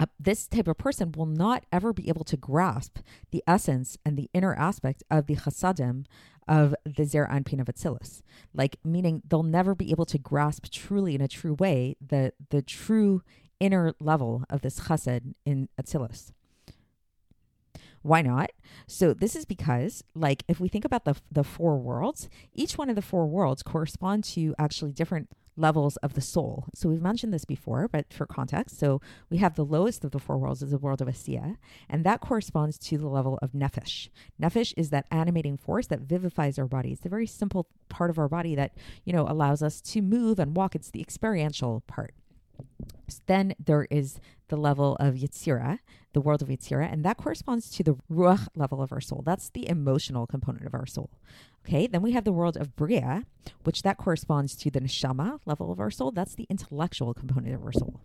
uh, 0.00 0.06
this 0.18 0.46
type 0.46 0.68
of 0.68 0.76
person 0.76 1.12
will 1.12 1.26
not 1.26 1.64
ever 1.72 1.92
be 1.92 2.08
able 2.08 2.24
to 2.24 2.36
grasp 2.36 2.98
the 3.30 3.42
essence 3.46 3.96
and 4.04 4.16
the 4.16 4.30
inner 4.34 4.54
aspect 4.54 5.02
of 5.10 5.26
the 5.26 5.36
chasadim 5.36 6.04
of 6.48 6.74
the 6.84 7.04
Zer 7.04 7.28
Anpin 7.30 7.60
of 7.60 7.66
Atzilus. 7.66 8.22
Like, 8.54 8.76
meaning 8.84 9.22
they'll 9.28 9.42
never 9.42 9.74
be 9.74 9.90
able 9.90 10.06
to 10.06 10.18
grasp 10.18 10.66
truly 10.70 11.14
in 11.14 11.20
a 11.20 11.28
true 11.28 11.54
way 11.54 11.96
the, 12.00 12.32
the 12.50 12.62
true 12.62 13.22
inner 13.60 13.94
level 14.00 14.44
of 14.50 14.62
this 14.62 14.80
chesed 14.80 15.34
in 15.44 15.68
Atzilus. 15.80 16.32
Why 18.02 18.22
not? 18.22 18.52
So 18.86 19.12
this 19.12 19.34
is 19.34 19.44
because, 19.44 20.04
like, 20.14 20.44
if 20.46 20.60
we 20.60 20.68
think 20.68 20.84
about 20.84 21.04
the 21.04 21.16
the 21.32 21.42
four 21.42 21.76
worlds, 21.76 22.28
each 22.52 22.78
one 22.78 22.88
of 22.88 22.94
the 22.94 23.02
four 23.02 23.26
worlds 23.26 23.64
correspond 23.64 24.22
to 24.24 24.54
actually 24.60 24.92
different 24.92 25.28
levels 25.56 25.96
of 25.98 26.14
the 26.14 26.20
soul. 26.20 26.66
So 26.74 26.88
we've 26.88 27.02
mentioned 27.02 27.32
this 27.32 27.44
before, 27.44 27.88
but 27.88 28.12
for 28.12 28.26
context, 28.26 28.78
so 28.78 29.00
we 29.30 29.38
have 29.38 29.54
the 29.54 29.64
lowest 29.64 30.04
of 30.04 30.10
the 30.10 30.18
four 30.18 30.38
worlds 30.38 30.62
is 30.62 30.70
the 30.70 30.78
world 30.78 31.00
of 31.00 31.08
Asiya, 31.08 31.56
and 31.88 32.04
that 32.04 32.20
corresponds 32.20 32.78
to 32.78 32.98
the 32.98 33.08
level 33.08 33.38
of 33.42 33.52
Nefesh. 33.52 34.08
Nefesh 34.40 34.74
is 34.76 34.90
that 34.90 35.06
animating 35.10 35.56
force 35.56 35.86
that 35.88 36.00
vivifies 36.00 36.58
our 36.58 36.66
body. 36.66 36.92
It's 36.92 37.06
a 37.06 37.10
very 37.10 37.26
simple 37.26 37.66
part 37.88 38.10
of 38.10 38.18
our 38.18 38.28
body 38.28 38.54
that, 38.54 38.76
you 39.04 39.12
know, 39.12 39.26
allows 39.28 39.62
us 39.62 39.80
to 39.82 40.02
move 40.02 40.38
and 40.38 40.56
walk. 40.56 40.74
It's 40.74 40.90
the 40.90 41.00
experiential 41.00 41.82
part. 41.86 42.14
Then 43.26 43.54
there 43.64 43.86
is 43.90 44.20
the 44.48 44.56
level 44.56 44.96
of 45.00 45.14
Yetzirah, 45.14 45.78
the 46.12 46.20
world 46.20 46.42
of 46.42 46.48
Yetzirah, 46.48 46.90
and 46.90 47.04
that 47.04 47.16
corresponds 47.16 47.70
to 47.70 47.82
the 47.82 47.96
Ruach 48.10 48.48
level 48.54 48.80
of 48.80 48.92
our 48.92 49.00
soul. 49.00 49.22
That's 49.24 49.50
the 49.50 49.68
emotional 49.68 50.26
component 50.26 50.66
of 50.66 50.74
our 50.74 50.86
soul. 50.86 51.10
Okay, 51.66 51.88
then 51.88 52.00
we 52.00 52.12
have 52.12 52.22
the 52.22 52.32
world 52.32 52.56
of 52.56 52.76
Bria, 52.76 53.24
which 53.64 53.82
that 53.82 53.96
corresponds 53.96 54.54
to 54.54 54.70
the 54.70 54.80
Neshama 54.80 55.40
level 55.46 55.72
of 55.72 55.80
our 55.80 55.90
soul. 55.90 56.12
That's 56.12 56.36
the 56.36 56.46
intellectual 56.48 57.12
component 57.12 57.56
of 57.56 57.64
our 57.64 57.72
soul. 57.72 58.00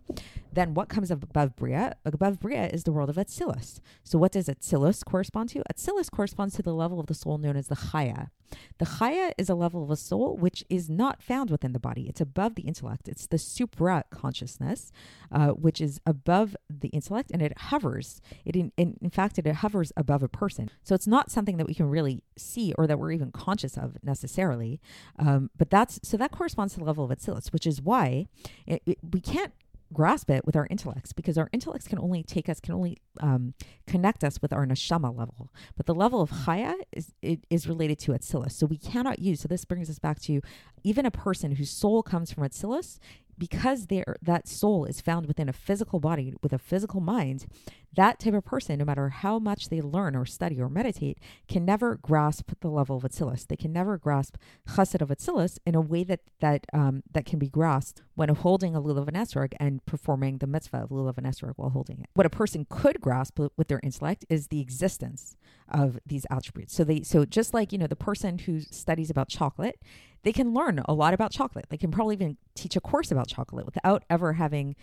Then 0.52 0.74
what 0.74 0.88
comes 0.88 1.12
above 1.12 1.54
Bria? 1.54 1.94
Above 2.04 2.40
Bria 2.40 2.66
is 2.66 2.82
the 2.82 2.92
world 2.92 3.08
of 3.08 3.16
Atzilus. 3.16 3.80
So 4.02 4.18
what 4.18 4.32
does 4.32 4.48
Atzilus 4.48 5.04
correspond 5.04 5.50
to? 5.50 5.62
Atzilus 5.72 6.10
corresponds 6.10 6.56
to 6.56 6.62
the 6.62 6.74
level 6.74 6.98
of 6.98 7.06
the 7.06 7.14
soul 7.14 7.38
known 7.38 7.56
as 7.56 7.68
the 7.68 7.76
Chaya. 7.76 8.30
The 8.78 8.84
Chaya 8.84 9.32
is 9.38 9.48
a 9.48 9.54
level 9.54 9.82
of 9.82 9.90
a 9.90 9.96
soul 9.96 10.36
which 10.36 10.62
is 10.68 10.90
not 10.90 11.22
found 11.22 11.48
within 11.50 11.72
the 11.72 11.78
body. 11.78 12.06
It's 12.08 12.20
above 12.20 12.54
the 12.54 12.62
intellect. 12.62 13.08
It's 13.08 13.26
the 13.26 13.38
supra 13.38 14.04
consciousness, 14.10 14.92
uh, 15.30 15.48
which 15.50 15.80
is 15.80 16.00
above 16.04 16.54
the 16.68 16.88
intellect 16.88 17.30
and 17.32 17.40
it 17.40 17.56
hovers. 17.56 18.20
It 18.44 18.54
in, 18.54 18.72
in, 18.76 18.98
in 19.00 19.08
fact, 19.08 19.38
it 19.38 19.46
hovers 19.46 19.90
above 19.96 20.22
a 20.22 20.28
person. 20.28 20.68
So 20.82 20.94
it's 20.94 21.06
not 21.06 21.30
something 21.30 21.56
that 21.56 21.66
we 21.66 21.74
can 21.74 21.88
really 21.88 22.22
see 22.36 22.74
or 22.76 22.86
that 22.86 22.98
we're 22.98 23.12
even 23.12 23.30
conscious 23.30 23.51
of 23.76 23.96
necessarily. 24.02 24.80
Um, 25.18 25.50
but 25.56 25.70
that's 25.70 26.00
so 26.02 26.16
that 26.16 26.30
corresponds 26.30 26.74
to 26.74 26.80
the 26.80 26.86
level 26.86 27.04
of 27.04 27.10
Atzilus, 27.10 27.52
which 27.52 27.66
is 27.66 27.80
why 27.80 28.26
it, 28.66 28.82
it, 28.86 28.98
we 29.12 29.20
can't 29.20 29.52
grasp 29.92 30.30
it 30.30 30.44
with 30.46 30.56
our 30.56 30.66
intellects 30.70 31.12
because 31.12 31.36
our 31.36 31.48
intellects 31.52 31.86
can 31.86 31.98
only 31.98 32.22
take 32.22 32.48
us, 32.48 32.60
can 32.60 32.74
only 32.74 32.98
um, 33.20 33.54
connect 33.86 34.24
us 34.24 34.40
with 34.40 34.52
our 34.52 34.66
neshama 34.66 35.16
level. 35.16 35.50
But 35.76 35.86
the 35.86 35.94
level 35.94 36.20
of 36.20 36.30
chaya 36.30 36.74
is 36.92 37.12
it 37.22 37.44
is 37.50 37.68
related 37.68 37.98
to 38.00 38.12
Atzilus. 38.12 38.52
So 38.52 38.66
we 38.66 38.78
cannot 38.78 39.18
use. 39.18 39.40
So 39.40 39.48
this 39.48 39.64
brings 39.64 39.90
us 39.90 39.98
back 39.98 40.20
to 40.22 40.40
even 40.82 41.06
a 41.06 41.10
person 41.10 41.52
whose 41.52 41.70
soul 41.70 42.02
comes 42.02 42.32
from 42.32 42.44
Atzilus 42.44 42.98
because 43.38 43.86
there 43.86 44.16
that 44.22 44.46
soul 44.46 44.84
is 44.84 45.00
found 45.00 45.26
within 45.26 45.48
a 45.48 45.52
physical 45.52 46.00
body 46.00 46.34
with 46.42 46.52
a 46.52 46.58
physical 46.58 47.00
mind, 47.00 47.46
that 47.94 48.18
type 48.18 48.34
of 48.34 48.44
person, 48.44 48.78
no 48.78 48.84
matter 48.84 49.10
how 49.10 49.38
much 49.38 49.68
they 49.68 49.80
learn 49.80 50.16
or 50.16 50.24
study 50.24 50.60
or 50.60 50.68
meditate, 50.68 51.18
can 51.48 51.64
never 51.64 51.96
grasp 51.96 52.50
the 52.60 52.68
level 52.68 52.96
of 52.96 53.02
Atzilus. 53.02 53.46
They 53.46 53.56
can 53.56 53.72
never 53.72 53.98
grasp 53.98 54.36
Chesed 54.68 55.00
of 55.00 55.08
Atzilus 55.08 55.58
in 55.66 55.74
a 55.74 55.80
way 55.80 56.04
that 56.04 56.20
that 56.40 56.66
um, 56.72 57.02
that 57.12 57.26
can 57.26 57.38
be 57.38 57.48
grasped 57.48 58.02
when 58.14 58.28
holding 58.30 58.74
a 58.74 58.80
lulav 58.80 59.08
and 59.08 59.16
esrog 59.16 59.52
and 59.60 59.84
performing 59.84 60.38
the 60.38 60.46
mitzvah 60.46 60.84
of 60.84 60.90
lulav 60.90 61.18
and 61.18 61.26
esrog 61.26 61.52
while 61.56 61.70
holding 61.70 62.00
it. 62.00 62.08
What 62.14 62.26
a 62.26 62.30
person 62.30 62.66
could 62.68 63.00
grasp 63.00 63.38
with 63.38 63.68
their 63.68 63.80
intellect 63.82 64.24
is 64.28 64.48
the 64.48 64.60
existence 64.60 65.36
of 65.68 65.98
these 66.06 66.26
attributes. 66.30 66.74
So 66.74 66.84
they 66.84 67.02
so 67.02 67.24
just 67.24 67.52
like 67.52 67.72
you 67.72 67.78
know 67.78 67.86
the 67.86 67.96
person 67.96 68.38
who 68.38 68.60
studies 68.60 69.10
about 69.10 69.28
chocolate 69.28 69.78
they 70.22 70.32
can 70.32 70.54
learn 70.54 70.80
a 70.86 70.94
lot 70.94 71.14
about 71.14 71.32
chocolate. 71.32 71.66
They 71.68 71.76
can 71.76 71.90
probably 71.90 72.14
even 72.14 72.36
teach 72.54 72.76
a 72.76 72.80
course 72.80 73.10
about 73.10 73.28
chocolate 73.28 73.66
without 73.66 74.04
ever 74.08 74.34
having 74.34 74.76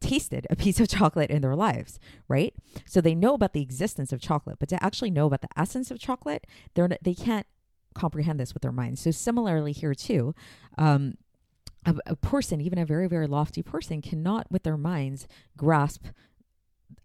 tasted 0.00 0.46
a 0.50 0.56
piece 0.56 0.80
of 0.80 0.88
chocolate 0.96 1.30
in 1.30 1.42
their 1.42 1.56
lives, 1.56 1.98
right? 2.28 2.54
So 2.86 3.00
they 3.00 3.14
know 3.14 3.34
about 3.34 3.52
the 3.52 3.62
existence 3.62 4.12
of 4.12 4.20
chocolate, 4.20 4.58
but 4.58 4.68
to 4.70 4.82
actually 4.82 5.10
know 5.10 5.26
about 5.26 5.42
the 5.42 5.48
essence 5.56 5.90
of 5.90 5.98
chocolate, 5.98 6.46
they're 6.74 6.88
they 7.02 7.14
can't 7.14 7.46
comprehend 7.94 8.38
this 8.38 8.52
with 8.54 8.62
their 8.62 8.72
minds. 8.72 9.00
So 9.00 9.10
similarly 9.10 9.72
here 9.72 9.94
too, 9.94 10.34
um, 10.76 11.16
a, 11.84 11.94
a 12.06 12.16
person, 12.16 12.60
even 12.60 12.78
a 12.78 12.86
very 12.86 13.08
very 13.08 13.26
lofty 13.26 13.62
person, 13.62 14.02
cannot 14.02 14.50
with 14.50 14.62
their 14.62 14.76
minds 14.76 15.26
grasp 15.56 16.06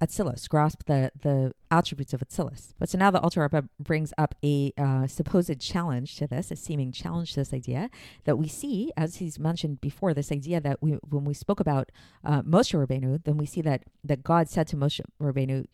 Atzilus, 0.02 0.50
grasp 0.50 0.84
the 0.86 1.12
the 1.22 1.54
attributes 1.70 2.14
of 2.14 2.22
Atzilus. 2.22 2.74
But 2.80 2.90
so 2.90 2.98
now 2.98 3.12
the 3.12 3.22
Rebbe 3.36 3.70
brings 3.80 4.14
up 4.18 4.36
a 4.44 4.74
uh, 4.78 5.08
supposed 5.08 5.60
challenge 5.60 6.16
to 6.18 6.28
this, 6.28 6.52
a 6.52 6.56
seeming 6.56 6.92
challenge 6.92 7.34
to 7.34 7.42
this 7.42 7.54
idea 7.54 7.90
that 8.26 8.38
we 8.38 8.48
see, 8.48 8.92
as 8.98 9.18
he's 9.18 9.38
mentioned 9.38 9.80
before, 9.80 10.14
this 10.14 10.32
idea 10.32 10.60
that 10.60 10.82
we 10.82 10.92
when 11.08 11.24
we 11.24 11.34
spoke 11.34 11.60
about 11.60 11.92
uh, 12.26 12.42
Moshe 12.42 12.74
Rabbeinu, 12.74 13.24
then 13.24 13.38
we 13.38 13.46
see 13.46 13.62
that 13.62 13.84
that 14.04 14.24
God 14.24 14.50
said 14.50 14.68
to 14.68 14.76
Moshe 14.76 15.02
Rabbeinu, 15.22 15.66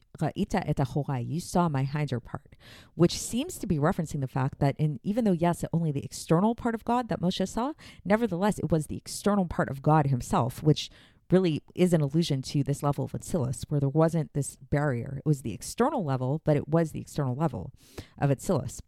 you 1.25 1.39
saw 1.39 1.69
my 1.69 1.83
hinder 1.83 2.19
part, 2.19 2.55
which 2.95 3.17
seems 3.17 3.57
to 3.59 3.67
be 3.67 3.77
referencing 3.77 4.21
the 4.21 4.27
fact 4.27 4.59
that 4.59 4.75
in 4.77 4.99
even 5.03 5.25
though 5.25 5.31
yes, 5.31 5.63
only 5.71 5.91
the 5.91 6.03
external 6.03 6.55
part 6.55 6.75
of 6.75 6.83
God 6.83 7.09
that 7.09 7.21
Moshe 7.21 7.47
saw, 7.47 7.73
nevertheless 8.03 8.59
it 8.59 8.71
was 8.71 8.87
the 8.87 8.97
external 8.97 9.45
part 9.45 9.69
of 9.69 9.81
God 9.81 10.07
Himself, 10.07 10.63
which 10.63 10.89
really 11.31 11.61
is 11.75 11.93
an 11.93 12.01
allusion 12.01 12.41
to 12.41 12.63
this 12.63 12.83
level 12.83 13.05
of 13.05 13.11
Atzilus, 13.11 13.63
where 13.69 13.79
there 13.79 13.89
wasn't 13.89 14.33
this 14.33 14.57
barrier. 14.69 15.15
It 15.17 15.25
was 15.25 15.41
the 15.41 15.53
external 15.53 16.03
level, 16.03 16.41
but 16.45 16.57
it 16.57 16.67
was 16.67 16.91
the 16.91 17.01
external 17.01 17.35
level 17.35 17.71
of 18.17 18.29
Atzilus. 18.29 18.81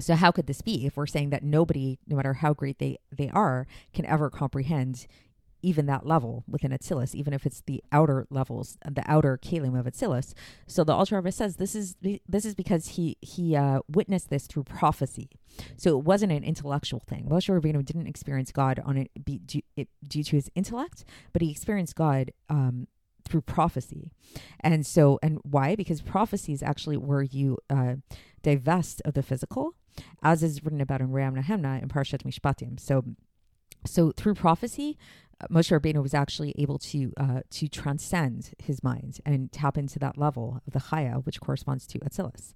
So 0.00 0.14
how 0.14 0.30
could 0.30 0.46
this 0.46 0.62
be 0.62 0.86
if 0.86 0.96
we're 0.96 1.06
saying 1.06 1.30
that 1.30 1.42
nobody, 1.42 1.98
no 2.06 2.16
matter 2.16 2.34
how 2.34 2.54
great 2.54 2.78
they, 2.78 2.98
they 3.10 3.28
are, 3.30 3.66
can 3.92 4.06
ever 4.06 4.30
comprehend 4.30 5.06
even 5.62 5.86
that 5.86 6.06
level 6.06 6.44
within 6.48 6.72
Atzilus, 6.72 7.14
even 7.14 7.32
if 7.32 7.46
it's 7.46 7.62
the 7.62 7.82
outer 7.92 8.26
levels, 8.30 8.76
the 8.88 9.04
outer 9.06 9.38
kalim 9.38 9.78
of 9.78 9.86
Atzilus. 9.86 10.34
So 10.66 10.84
the 10.84 10.92
Alter 10.92 11.16
Rebbe 11.16 11.32
says 11.32 11.56
this 11.56 11.74
is 11.74 11.96
this 12.28 12.44
is 12.44 12.54
because 12.54 12.88
he 12.88 13.16
he 13.20 13.56
uh, 13.56 13.80
witnessed 13.88 14.30
this 14.30 14.46
through 14.46 14.64
prophecy. 14.64 15.30
So 15.76 15.98
it 15.98 16.04
wasn't 16.04 16.32
an 16.32 16.44
intellectual 16.44 17.00
thing. 17.00 17.26
Moshe 17.30 17.48
Rabbeinu 17.48 17.84
didn't 17.84 18.06
experience 18.06 18.52
God 18.52 18.80
on 18.84 18.96
it, 18.96 19.10
be, 19.24 19.38
due, 19.38 19.60
it 19.76 19.88
due 20.06 20.24
to 20.24 20.36
his 20.36 20.50
intellect, 20.54 21.04
but 21.32 21.42
he 21.42 21.50
experienced 21.50 21.94
God 21.94 22.32
um, 22.48 22.88
through 23.24 23.42
prophecy. 23.42 24.12
And 24.60 24.86
so, 24.86 25.18
and 25.22 25.38
why? 25.42 25.76
Because 25.76 26.00
prophecy 26.00 26.52
is 26.52 26.62
actually 26.62 26.96
where 26.96 27.22
you 27.22 27.58
uh, 27.68 27.96
divest 28.42 29.02
of 29.04 29.14
the 29.14 29.22
physical, 29.22 29.74
as 30.22 30.42
is 30.42 30.64
written 30.64 30.80
about 30.80 31.00
in 31.00 31.08
Ra'aya 31.08 31.42
Mehemna 31.42 31.82
in 31.82 31.88
Parshat 31.88 32.22
Mishpatim. 32.22 32.80
So, 32.80 33.04
so 33.84 34.12
through 34.16 34.34
prophecy, 34.34 34.98
Moshe 35.50 35.76
Rabbeinu 35.76 36.02
was 36.02 36.14
actually 36.14 36.54
able 36.56 36.78
to 36.78 37.12
uh, 37.16 37.40
to 37.50 37.68
transcend 37.68 38.52
his 38.58 38.82
mind 38.82 39.20
and 39.26 39.50
tap 39.50 39.76
into 39.76 39.98
that 39.98 40.16
level 40.16 40.60
of 40.66 40.72
the 40.72 40.78
Chaya, 40.78 41.24
which 41.24 41.40
corresponds 41.40 41.86
to 41.88 41.98
Atzilus. 42.00 42.54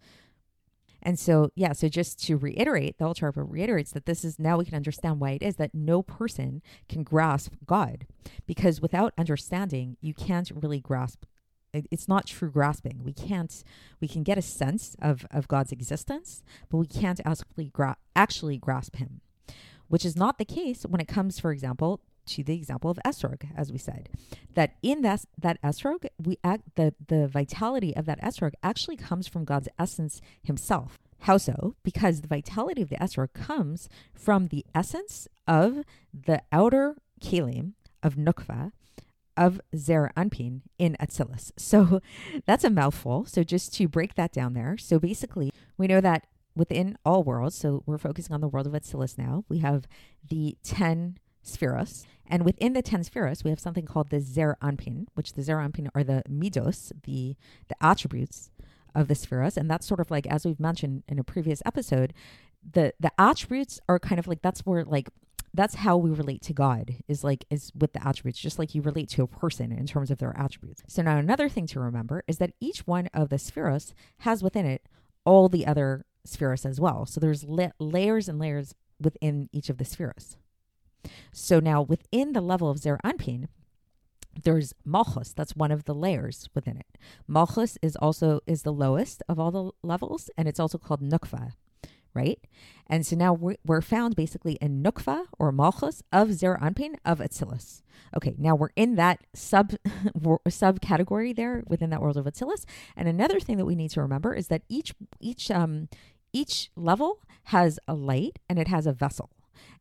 And 1.03 1.19
so, 1.19 1.51
yeah, 1.55 1.73
so 1.73 1.89
just 1.89 2.21
to 2.25 2.37
reiterate, 2.37 2.99
the 2.99 3.05
Alter 3.05 3.27
Rebbe 3.27 3.43
reiterates 3.43 3.93
that 3.93 4.07
this 4.07 4.25
is 4.25 4.39
now 4.39 4.59
we 4.59 4.65
can 4.65 4.75
understand 4.75 5.21
why 5.21 5.33
it 5.33 5.43
is 5.43 5.57
that 5.57 5.75
no 5.75 6.03
person 6.03 6.63
can 6.89 7.05
grasp 7.05 7.53
God, 7.65 8.07
because 8.47 8.81
without 8.81 9.15
understanding, 9.17 9.97
you 10.01 10.15
can't 10.15 10.51
really 10.55 10.81
grasp. 10.81 11.25
It's 11.73 12.09
not 12.09 12.27
true 12.27 12.51
grasping. 12.51 13.03
We 13.05 13.13
can't. 13.13 13.63
We 14.01 14.09
can 14.09 14.23
get 14.23 14.39
a 14.39 14.43
sense 14.43 14.97
of 15.01 15.27
of 15.31 15.47
God's 15.47 15.73
existence, 15.73 16.43
but 16.71 16.79
we 16.79 16.87
can't 16.87 17.21
actually 17.25 17.67
gra- 17.67 17.99
actually 18.15 18.57
grasp 18.57 18.97
Him, 18.97 19.21
which 19.89 20.05
is 20.05 20.17
not 20.17 20.39
the 20.39 20.45
case 20.45 20.83
when 20.83 21.01
it 21.01 21.09
comes, 21.09 21.39
for 21.39 21.53
example, 21.53 22.01
to 22.27 22.43
the 22.43 22.55
example 22.55 22.91
of 22.91 22.99
esrog, 23.07 23.47
as 23.57 23.73
we 23.73 23.79
said, 23.79 24.09
that 24.55 24.75
in 24.83 25.03
that 25.03 25.25
that 25.39 25.63
esrog, 25.63 26.07
we 26.23 26.39
act 26.43 26.63
the 26.75 26.95
the 27.07 27.29
vitality 27.29 27.95
of 27.97 28.07
that 28.07 28.21
esrog 28.21 28.53
actually 28.63 28.97
comes 28.97 29.27
from 29.29 29.45
God's 29.45 29.69
essence 29.79 30.21
Himself. 30.43 30.99
How 31.21 31.39
so? 31.39 31.77
Because 31.83 32.21
the 32.21 32.29
vitality 32.29 32.83
of 32.83 32.89
the 32.89 32.97
esrog 32.97 33.33
comes 33.33 33.89
from 34.15 34.49
the 34.49 34.67
essence 34.75 35.29
of 35.47 35.83
the 36.13 36.43
outer 36.53 36.97
kalim 37.21 37.73
of 38.03 38.17
nukva 38.17 38.73
of 39.37 39.61
Zer 39.77 40.13
Anpin 40.17 40.63
in 40.79 40.97
Atzilus. 41.01 41.53
So 41.59 42.01
that's 42.47 42.65
a 42.65 42.71
mouthful. 42.71 43.27
So 43.27 43.43
just 43.43 43.75
to 43.75 43.89
break 43.89 44.15
that 44.15 44.33
down 44.33 44.55
there. 44.55 44.77
So 44.79 44.99
basically, 44.99 45.51
we 45.77 45.87
know 45.87 46.01
that 46.01 46.27
within 46.57 46.97
all 47.05 47.23
worlds, 47.23 47.57
so 47.57 47.83
we're 47.87 47.99
focusing 47.99 48.35
on 48.35 48.41
the 48.41 48.49
world 48.49 48.67
of 48.67 48.73
Atzilus 48.73 49.19
now, 49.19 49.45
we 49.49 49.59
have 49.59 49.87
the 50.29 50.57
10 50.65 51.19
sefiros. 51.45 52.05
And 52.29 52.45
within 52.45 52.73
the 52.73 52.83
10 52.83 53.05
sefiros, 53.05 53.45
we 53.45 53.51
have 53.51 53.61
something 53.61 53.85
called 53.85 54.11
the 54.11 54.21
Zer 54.21 54.57
which 55.15 55.35
the 55.35 55.43
Zer 55.43 55.59
are 55.59 56.05
the 56.05 56.23
midos, 56.29 56.93
the, 57.05 57.37
the 57.69 57.77
attributes 57.81 58.51
of 58.95 59.09
the 59.09 59.15
sefiros. 59.15 59.57
And 59.57 59.71
that's 59.71 59.87
sort 59.87 60.01
of 60.01 60.11
like, 60.11 60.27
as 60.27 60.45
we've 60.45 60.59
mentioned 60.59 61.05
in 61.07 61.19
a 61.19 61.25
previous 61.25 61.63
episode, 61.65 62.13
the, 62.69 62.95
the 62.99 63.13
attributes 63.19 63.79
are 63.89 64.01
kind 64.01 64.19
of 64.19 64.27
like, 64.27 64.43
that's 64.43 64.67
where 64.67 64.85
like 64.85 65.09
that's 65.55 65.77
how 65.77 65.97
we 65.97 66.11
relate 66.11 66.43
to 66.43 66.53
God 66.53 66.97
is 67.09 67.25
like 67.25 67.47
is 67.49 67.73
with 67.75 67.95
the 67.95 68.07
attributes, 68.07 68.39
just 68.39 68.59
like 68.59 68.75
you 68.75 68.83
relate 68.83 69.09
to 69.11 69.23
a 69.23 69.27
person 69.27 69.73
in 69.73 69.87
terms 69.87 70.11
of 70.11 70.19
their 70.19 70.37
attributes. 70.37 70.83
So 70.87 71.03
now 71.03 71.17
another 71.17 71.49
thing 71.49 71.67
to 71.69 71.81
remember 71.81 72.23
is 72.29 72.39
that 72.39 72.53
each 72.61 72.87
one 72.87 73.09
of 73.15 73.31
the 73.31 73.37
sefiros 73.37 73.95
has 74.19 74.43
within 74.43 74.67
it 74.67 74.83
all 75.25 75.49
the 75.49 75.67
other 75.67 76.05
sefiros 76.27 76.67
as 76.67 76.81
well. 76.81 77.07
So 77.07 77.21
there's 77.21 77.45
la- 77.45 77.71
layers 77.79 78.29
and 78.29 78.39
layers 78.39 78.75
within 79.01 79.49
each 79.53 79.69
of 79.69 79.79
the 79.79 79.85
sefiros. 79.85 80.37
So 81.33 81.61
now 81.61 81.83
within 81.83 82.33
the 82.33 82.41
level 82.41 82.71
of 82.71 82.79
Zer 82.79 82.99
Anpin, 83.05 83.49
there's 84.43 84.75
Malchus. 84.85 85.33
That's 85.33 85.57
one 85.57 85.71
of 85.71 85.85
the 85.85 85.95
layers 85.95 86.49
within 86.55 86.77
it. 86.77 86.99
Malchus 87.27 87.79
is 87.81 87.97
also 87.97 88.41
is 88.47 88.63
the 88.63 88.73
lowest 88.73 89.23
of 89.29 89.39
all 89.39 89.51
the 89.51 89.71
levels, 89.83 90.31
and 90.37 90.47
it's 90.47 90.61
also 90.61 90.79
called 90.79 91.01
Nukva 91.01 91.53
right? 92.17 92.41
And 92.89 93.05
so 93.05 93.15
now 93.15 93.35
we're, 93.35 93.57
we're 93.65 93.83
found 93.83 94.17
basically 94.17 94.55
in 94.55 94.83
Nukva 94.83 95.27
or 95.39 95.53
Malchus 95.53 96.03
of 96.11 96.33
Zer 96.33 96.59
Anpin 96.61 96.95
of 97.05 97.19
Atzilus. 97.19 97.83
Okay, 98.17 98.35
now 98.39 98.55
we're 98.55 98.71
in 98.75 98.95
that 98.95 99.21
sub 99.35 99.71
subcategory 100.19 101.37
there 101.37 101.63
within 101.67 101.91
that 101.91 102.01
world 102.01 102.17
of 102.17 102.25
Atzilus. 102.25 102.65
And 102.97 103.07
another 103.07 103.39
thing 103.39 103.59
that 103.59 103.67
we 103.67 103.75
need 103.75 103.91
to 103.91 104.01
remember 104.01 104.35
is 104.35 104.49
that 104.49 104.63
each 104.69 104.95
each 105.21 105.51
um 105.51 105.89
each 106.41 106.71
level 106.77 107.11
has 107.45 107.79
a 107.87 107.95
light 107.95 108.39
and 108.49 108.59
it 108.59 108.69
has 108.69 108.87
a 108.87 108.93
vessel. 108.93 109.31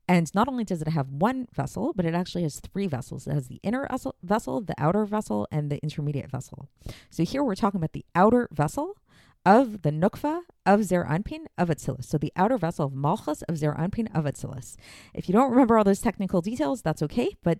And 0.07 0.33
not 0.35 0.47
only 0.47 0.63
does 0.63 0.81
it 0.81 0.87
have 0.89 1.09
one 1.09 1.47
vessel, 1.51 1.91
but 1.95 2.05
it 2.05 2.13
actually 2.13 2.43
has 2.43 2.59
three 2.59 2.87
vessels. 2.87 3.25
It 3.27 3.33
has 3.33 3.47
the 3.47 3.59
inner 3.63 3.87
vessel, 4.23 4.61
the 4.61 4.75
outer 4.77 5.03
vessel, 5.05 5.47
and 5.51 5.71
the 5.71 5.79
intermediate 5.81 6.29
vessel. 6.29 6.69
So 7.09 7.23
here 7.23 7.43
we're 7.43 7.55
talking 7.55 7.79
about 7.79 7.93
the 7.93 8.05
outer 8.13 8.47
vessel, 8.51 8.97
of 9.45 9.83
the 9.83 9.91
Nukva 9.91 10.41
of 10.65 10.83
Zer 10.83 11.05
Anpin 11.07 11.45
of 11.57 11.69
Atzilus. 11.69 12.05
So 12.05 12.17
the 12.17 12.33
outer 12.35 12.57
vessel 12.57 12.87
of 12.87 12.93
Malchus 12.93 13.43
of 13.43 13.57
Zer 13.57 13.73
Anpin 13.73 14.07
of 14.15 14.25
Atzilus. 14.25 14.75
If 15.13 15.29
you 15.29 15.33
don't 15.33 15.51
remember 15.51 15.77
all 15.77 15.83
those 15.83 16.01
technical 16.01 16.41
details, 16.41 16.81
that's 16.81 17.03
okay. 17.03 17.35
But 17.43 17.59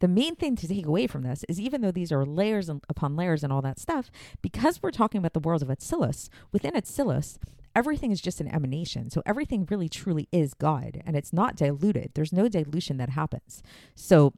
the 0.00 0.08
main 0.08 0.34
thing 0.34 0.56
to 0.56 0.66
take 0.66 0.86
away 0.86 1.06
from 1.06 1.22
this 1.22 1.44
is 1.48 1.60
even 1.60 1.82
though 1.82 1.92
these 1.92 2.10
are 2.10 2.26
layers 2.26 2.68
upon 2.68 3.16
layers 3.16 3.44
and 3.44 3.52
all 3.52 3.62
that 3.62 3.78
stuff, 3.78 4.10
because 4.42 4.82
we're 4.82 4.90
talking 4.90 5.20
about 5.20 5.34
the 5.34 5.40
world 5.40 5.62
of 5.62 5.68
Atzilus, 5.68 6.28
within 6.52 6.74
Atzilus, 6.74 7.38
everything 7.74 8.10
is 8.10 8.20
just 8.20 8.40
an 8.40 8.48
emanation. 8.48 9.10
So 9.10 9.22
everything 9.24 9.66
really 9.70 9.88
truly 9.88 10.28
is 10.32 10.54
God 10.54 11.02
and 11.06 11.16
it's 11.16 11.32
not 11.32 11.56
diluted. 11.56 12.12
There's 12.14 12.32
no 12.32 12.48
dilution 12.48 12.96
that 12.98 13.10
happens. 13.10 13.62
So 13.94 14.34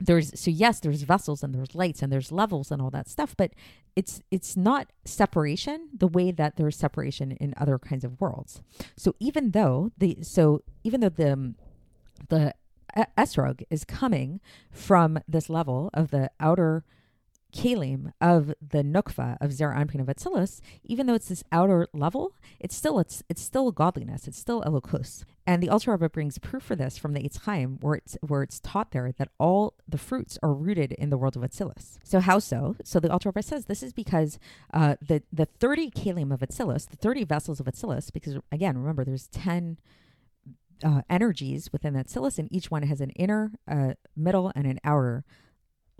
there's 0.00 0.38
so 0.40 0.50
yes 0.50 0.80
there's 0.80 1.02
vessels 1.02 1.42
and 1.42 1.54
there's 1.54 1.74
lights 1.74 2.02
and 2.02 2.10
there's 2.10 2.32
levels 2.32 2.70
and 2.70 2.80
all 2.80 2.90
that 2.90 3.06
stuff 3.06 3.36
but 3.36 3.52
it's 3.94 4.22
it's 4.30 4.56
not 4.56 4.88
separation 5.04 5.90
the 5.94 6.08
way 6.08 6.30
that 6.30 6.56
there's 6.56 6.76
separation 6.76 7.32
in 7.32 7.52
other 7.58 7.78
kinds 7.78 8.02
of 8.02 8.18
worlds 8.18 8.62
so 8.96 9.14
even 9.20 9.50
though 9.50 9.90
the 9.98 10.16
so 10.22 10.62
even 10.84 11.00
though 11.00 11.10
the 11.10 11.32
um, 11.34 11.54
the 12.30 12.54
esrog 13.16 13.62
is 13.70 13.84
coming 13.84 14.40
from 14.70 15.18
this 15.28 15.48
level 15.50 15.90
of 15.94 16.10
the 16.10 16.30
outer 16.40 16.84
kalim 17.50 18.12
of 18.20 18.54
the 18.60 18.82
nukva 18.82 19.36
of 19.40 19.52
Zer 19.52 19.70
Anpin 19.70 20.00
of 20.00 20.06
Atzilus, 20.06 20.60
even 20.84 21.06
though 21.06 21.14
it's 21.14 21.28
this 21.28 21.44
outer 21.52 21.86
level, 21.92 22.34
it's 22.58 22.74
still 22.74 22.98
it's 22.98 23.22
it's 23.28 23.42
still 23.42 23.72
godliness, 23.72 24.26
it's 24.26 24.38
still 24.38 24.62
elokus. 24.62 25.24
And 25.46 25.62
the 25.62 25.68
Alter 25.68 25.92
Rebbe 25.92 26.08
brings 26.08 26.38
proof 26.38 26.62
for 26.62 26.76
this 26.76 26.96
from 26.96 27.12
the 27.12 27.20
Eitz 27.20 27.42
Chaim, 27.42 27.78
where 27.80 27.96
it's 27.96 28.16
where 28.20 28.42
it's 28.42 28.60
taught 28.60 28.92
there 28.92 29.12
that 29.18 29.30
all 29.38 29.74
the 29.88 29.98
fruits 29.98 30.38
are 30.42 30.52
rooted 30.52 30.92
in 30.92 31.10
the 31.10 31.18
world 31.18 31.36
of 31.36 31.42
Atzilus. 31.42 31.98
So 32.04 32.20
how 32.20 32.38
so? 32.38 32.76
So 32.84 33.00
the 33.00 33.10
Alter 33.10 33.30
Rebbe 33.30 33.42
says 33.42 33.66
this 33.66 33.82
is 33.82 33.92
because 33.92 34.38
uh, 34.72 34.96
the 35.00 35.22
the 35.32 35.46
thirty 35.46 35.90
kalim 35.90 36.32
of 36.32 36.40
Atzilus, 36.40 36.88
the 36.88 36.96
thirty 36.96 37.24
vessels 37.24 37.60
of 37.60 37.66
Atzilus, 37.66 38.12
because 38.12 38.38
again, 38.52 38.78
remember 38.78 39.04
there's 39.04 39.28
ten. 39.28 39.78
Uh, 40.82 41.02
energies 41.10 41.70
within 41.72 41.92
that 41.92 42.16
and 42.38 42.50
each 42.50 42.70
one 42.70 42.84
has 42.84 43.02
an 43.02 43.10
inner, 43.10 43.52
uh, 43.70 43.92
middle, 44.16 44.50
and 44.56 44.66
an 44.66 44.80
outer 44.82 45.26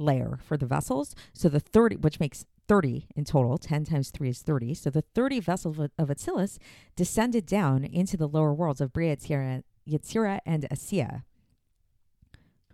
layer 0.00 0.38
for 0.42 0.56
the 0.56 0.66
vessels. 0.66 1.14
So 1.32 1.48
the 1.48 1.60
30, 1.60 1.96
which 1.96 2.18
makes 2.20 2.44
30 2.68 3.06
in 3.14 3.24
total, 3.24 3.58
10 3.58 3.84
times 3.84 4.10
3 4.10 4.28
is 4.30 4.42
30. 4.42 4.74
So 4.74 4.90
the 4.90 5.04
30 5.14 5.40
vessels 5.40 5.78
of, 5.78 5.90
of 5.98 6.08
Atzilus 6.08 6.58
descended 6.96 7.46
down 7.46 7.84
into 7.84 8.16
the 8.16 8.28
lower 8.28 8.54
worlds 8.54 8.80
of 8.80 8.92
Bria, 8.92 9.16
Yetzirah 9.16 10.40
and 10.46 10.68
Asiya, 10.70 11.22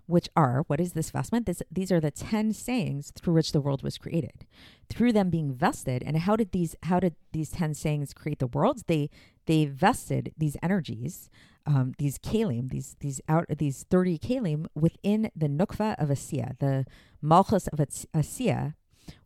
which 0.06 0.28
are 0.36 0.64
what 0.66 0.80
is 0.80 0.92
this 0.92 1.10
vestment? 1.10 1.46
This, 1.46 1.62
these 1.70 1.92
are 1.92 2.00
the 2.00 2.10
10 2.10 2.52
sayings 2.52 3.12
through 3.14 3.34
which 3.34 3.52
the 3.52 3.60
world 3.60 3.82
was 3.82 3.98
created. 3.98 4.46
Through 4.88 5.12
them 5.12 5.30
being 5.30 5.52
vested, 5.52 6.02
and 6.04 6.16
how 6.16 6.36
did 6.36 6.52
these 6.52 6.76
how 6.84 7.00
did 7.00 7.16
these 7.32 7.50
10 7.50 7.74
sayings 7.74 8.14
create 8.14 8.38
the 8.38 8.46
worlds? 8.46 8.84
They 8.86 9.10
they 9.46 9.64
vested 9.66 10.32
these 10.36 10.56
energies 10.62 11.30
um, 11.66 11.94
these 11.98 12.18
kalim, 12.18 12.70
these 12.70 12.96
these 13.00 13.20
out 13.28 13.46
these 13.58 13.84
thirty 13.90 14.18
kalim 14.18 14.66
within 14.74 15.30
the 15.34 15.48
nukva 15.48 15.96
of 15.98 16.08
Asiya, 16.08 16.58
the 16.58 16.86
malchus 17.20 17.66
of 17.68 17.80
Asiya, 17.80 18.74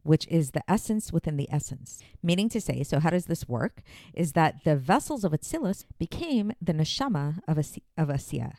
which 0.03 0.27
is 0.29 0.53
the 0.53 0.69
essence 0.71 1.13
within 1.13 1.37
the 1.37 1.49
essence. 1.51 2.03
Meaning 2.23 2.49
to 2.51 2.61
say, 2.61 2.83
so 2.83 2.99
how 2.99 3.11
does 3.11 3.27
this 3.27 3.47
work? 3.47 3.83
Is 4.15 4.33
that 4.33 4.65
the 4.65 4.77
vessels 4.77 5.25
of 5.25 5.33
Atzilus 5.33 5.85
became 5.99 6.53
the 6.61 6.73
neshama 6.73 7.41
of 7.47 7.59
Asiya 7.59 8.55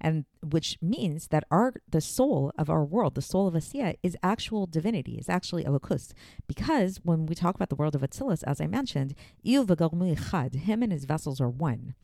and 0.00 0.24
which 0.42 0.78
means 0.80 1.28
that 1.28 1.44
our 1.50 1.74
the 1.88 2.00
soul 2.00 2.52
of 2.58 2.68
our 2.70 2.84
world, 2.84 3.14
the 3.14 3.22
soul 3.22 3.46
of 3.46 3.54
Asiya, 3.54 3.96
is 4.02 4.16
actual 4.22 4.66
divinity, 4.66 5.16
is 5.16 5.28
actually 5.28 5.64
Elokus. 5.64 6.12
Because 6.46 7.00
when 7.02 7.26
we 7.26 7.34
talk 7.34 7.54
about 7.54 7.68
the 7.68 7.76
world 7.76 7.94
of 7.94 8.02
Atzilus, 8.02 8.42
as 8.46 8.60
I 8.60 8.66
mentioned, 8.66 9.14
him 9.42 10.82
and 10.82 10.92
his 10.92 11.04
vessels 11.04 11.40
are 11.40 11.48
one. 11.48 11.94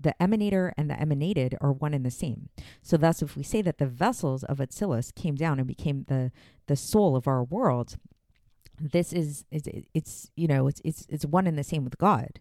The 0.00 0.14
emanator 0.20 0.72
and 0.78 0.88
the 0.90 0.98
emanated 0.98 1.56
are 1.60 1.72
one 1.72 1.92
and 1.92 2.06
the 2.06 2.10
same. 2.10 2.48
So 2.82 2.96
thus, 2.96 3.20
if 3.22 3.36
we 3.36 3.42
say 3.42 3.60
that 3.62 3.78
the 3.78 3.86
vessels 3.86 4.44
of 4.44 4.58
Atzilus 4.58 5.14
came 5.14 5.34
down 5.34 5.58
and 5.58 5.68
became 5.68 6.04
the 6.08 6.32
the 6.66 6.76
soul 6.76 7.16
of 7.16 7.26
our 7.26 7.42
world, 7.44 7.96
this 8.80 9.12
is 9.12 9.44
it's, 9.50 9.68
it's 9.92 10.30
you 10.36 10.48
know 10.48 10.66
it's 10.68 10.80
it's 10.84 11.06
it's 11.10 11.26
one 11.26 11.46
and 11.46 11.58
the 11.58 11.64
same 11.64 11.84
with 11.84 11.98
God. 11.98 12.40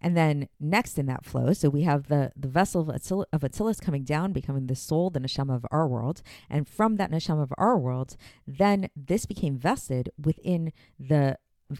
And 0.00 0.16
then 0.16 0.48
next 0.58 0.98
in 0.98 1.06
that 1.06 1.24
flow, 1.24 1.52
so 1.52 1.68
we 1.68 1.82
have 1.82 2.08
the, 2.08 2.32
the 2.36 2.48
vessel 2.48 2.80
of, 2.80 2.88
Atzil- 2.88 3.26
of 3.32 3.42
Atzilus 3.42 3.80
coming 3.80 4.04
down, 4.04 4.32
becoming 4.32 4.66
the 4.66 4.74
soul, 4.74 5.10
the 5.10 5.20
neshama 5.20 5.54
of 5.54 5.66
our 5.70 5.86
world. 5.86 6.22
And 6.48 6.66
from 6.66 6.96
that 6.96 7.10
neshama 7.10 7.42
of 7.42 7.52
our 7.58 7.78
world, 7.78 8.16
then 8.46 8.88
this 8.96 9.26
became 9.26 9.58
vested 9.58 10.10
within 10.18 10.72
the 10.98 11.36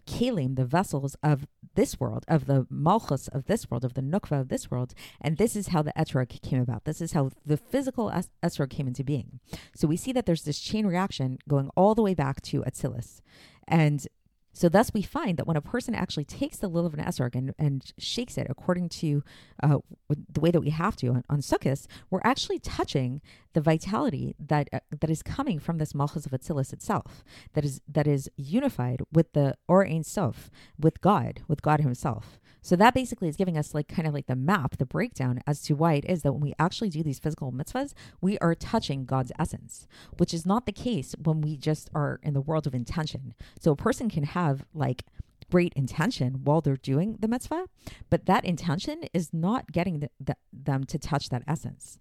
kalim, 0.07 0.57
the 0.57 0.65
vessels 0.65 1.17
of 1.23 1.47
this 1.75 1.99
world, 1.99 2.25
of 2.29 2.47
the 2.47 2.67
malchus 2.71 3.29
of 3.29 3.47
this 3.47 3.71
world, 3.71 3.85
of 3.85 3.95
the 3.95 4.03
nukva 4.03 4.41
of 4.41 4.49
this 4.49 4.71
world. 4.71 4.95
And 5.21 5.37
this 5.37 5.57
is 5.57 5.69
how 5.69 5.83
the 5.83 5.93
etrog 5.97 6.41
came 6.43 6.61
about. 6.61 6.85
This 6.85 7.01
is 7.01 7.13
how 7.13 7.31
the 7.45 7.57
physical 7.57 8.11
es- 8.11 8.31
etrog 8.43 8.71
came 8.71 8.87
into 8.87 9.05
being. 9.05 9.41
So 9.75 9.89
we 9.89 9.97
see 9.97 10.13
that 10.13 10.27
there's 10.27 10.45
this 10.45 10.61
chain 10.61 10.87
reaction 10.87 11.39
going 11.49 11.71
all 11.77 11.95
the 11.95 12.03
way 12.03 12.15
back 12.15 12.41
to 12.43 12.63
Atzilus. 12.63 13.21
And 13.67 14.07
so 14.53 14.69
thus 14.69 14.93
we 14.93 15.03
find 15.03 15.37
that 15.37 15.47
when 15.47 15.57
a 15.57 15.63
person 15.63 15.95
actually 15.95 16.25
takes 16.25 16.59
the 16.59 16.69
lulav 16.69 16.93
and 16.93 17.05
esrog 17.05 17.35
and, 17.35 17.55
and 17.59 17.93
shakes 17.99 18.37
it 18.37 18.47
according 18.51 18.89
to 18.89 19.23
uh, 19.63 19.79
the 20.09 20.41
way 20.41 20.51
that 20.51 20.61
we 20.61 20.71
have 20.71 20.97
to 20.97 21.09
on, 21.09 21.25
on 21.31 21.41
Sukkot, 21.41 21.87
we're 22.11 22.21
actually 22.25 22.59
touching 22.59 23.21
the 23.53 23.61
vitality 23.61 24.35
that 24.39 24.69
uh, 24.73 24.81
that 25.01 25.11
is 25.11 25.23
coming 25.23 25.59
from 25.59 25.79
this 25.79 25.95
malchus 25.95 26.27
of 26.27 26.33
Atzilus 26.33 26.73
itself, 26.73 27.25
that 27.55 27.65
is 27.65 27.81
that 27.89 28.07
is 28.07 28.31
unified 28.37 29.03
with 29.13 29.33
the 29.33 29.57
Or 29.69 29.87
Ein 29.87 30.05
Sof, 30.05 30.51
with 30.79 31.01
God, 31.01 31.43
with 31.49 31.63
God 31.63 31.81
Himself. 31.81 32.41
So 32.62 32.77
that 32.77 32.94
basically 32.94 33.29
is 33.29 33.37
giving 33.37 33.57
us 33.57 33.75
like 33.75 33.88
kind 33.88 34.07
of 34.07 34.14
like 34.14 34.27
the 34.27 34.37
map, 34.37 34.77
the 34.77 34.87
breakdown 34.87 35.40
as 35.46 35.62
to 35.62 35.75
why 35.75 35.94
it 35.94 36.05
is 36.05 36.23
that 36.23 36.33
when 36.33 36.42
we 36.42 36.55
actually 36.59 36.90
do 36.90 37.03
these 37.03 37.18
physical 37.18 37.53
mitzvahs, 37.53 37.94
we 38.20 38.38
are 38.38 38.55
touching 38.55 39.05
God's 39.05 39.33
essence, 39.38 39.87
which 40.18 40.35
is 40.35 40.46
not 40.46 40.66
the 40.66 40.73
case 40.73 41.14
when 41.23 41.40
we 41.40 41.57
just 41.57 41.90
are 41.94 42.20
in 42.23 42.35
the 42.35 42.40
world 42.40 42.66
of 42.66 42.75
intention. 42.75 43.35
So 43.59 43.73
a 43.73 43.77
person 43.77 44.11
can 44.11 44.25
have 44.25 44.64
like 44.75 45.05
great 45.51 45.73
intention 45.75 46.44
while 46.44 46.61
they're 46.61 46.77
doing 46.77 47.16
the 47.18 47.29
mitzvah, 47.29 47.66
but 48.09 48.27
that 48.27 48.44
intention 48.44 49.03
is 49.12 49.33
not 49.33 49.73
getting 49.73 50.01
the, 50.01 50.11
the, 50.20 50.37
them 50.53 50.85
to 50.85 50.99
touch 50.99 51.29
that 51.31 51.42
essence 51.49 51.99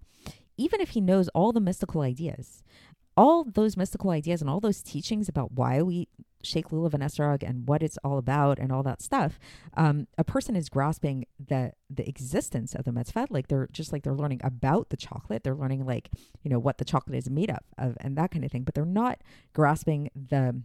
even 0.59 0.81
if 0.81 0.89
he 0.89 0.99
knows 0.99 1.29
all 1.29 1.53
the 1.53 1.61
mystical 1.61 2.01
ideas, 2.01 2.63
all 3.19 3.43
those 3.43 3.75
mystical 3.75 4.11
ideas 4.11 4.39
and 4.39 4.49
all 4.49 4.61
those 4.61 4.81
teachings 4.81 5.27
about 5.27 5.51
why 5.51 5.81
we 5.81 6.07
shake 6.41 6.69
lulav 6.69 6.93
and 6.93 7.03
esrog 7.03 7.43
and 7.43 7.67
what 7.67 7.83
it's 7.83 7.97
all 8.01 8.17
about 8.17 8.57
and 8.57 8.71
all 8.71 8.81
that 8.81 9.01
stuff, 9.01 9.37
um, 9.73 10.07
a 10.17 10.23
person 10.23 10.55
is 10.55 10.69
grasping 10.69 11.25
the 11.37 11.73
the 11.89 12.07
existence 12.07 12.73
of 12.73 12.85
the 12.85 12.93
mitzvah. 12.93 13.27
Like 13.29 13.49
they're 13.49 13.67
just 13.73 13.91
like 13.91 14.03
they're 14.03 14.13
learning 14.13 14.39
about 14.41 14.89
the 14.89 14.95
chocolate. 14.95 15.43
They're 15.43 15.53
learning 15.53 15.85
like 15.85 16.09
you 16.43 16.49
know 16.49 16.59
what 16.59 16.77
the 16.77 16.85
chocolate 16.85 17.17
is 17.17 17.29
made 17.29 17.51
up 17.51 17.65
of 17.77 17.97
and 17.99 18.17
that 18.17 18.31
kind 18.31 18.45
of 18.45 18.53
thing. 18.53 18.63
But 18.63 18.73
they're 18.73 18.85
not 18.85 19.19
grasping 19.51 20.09
the 20.15 20.61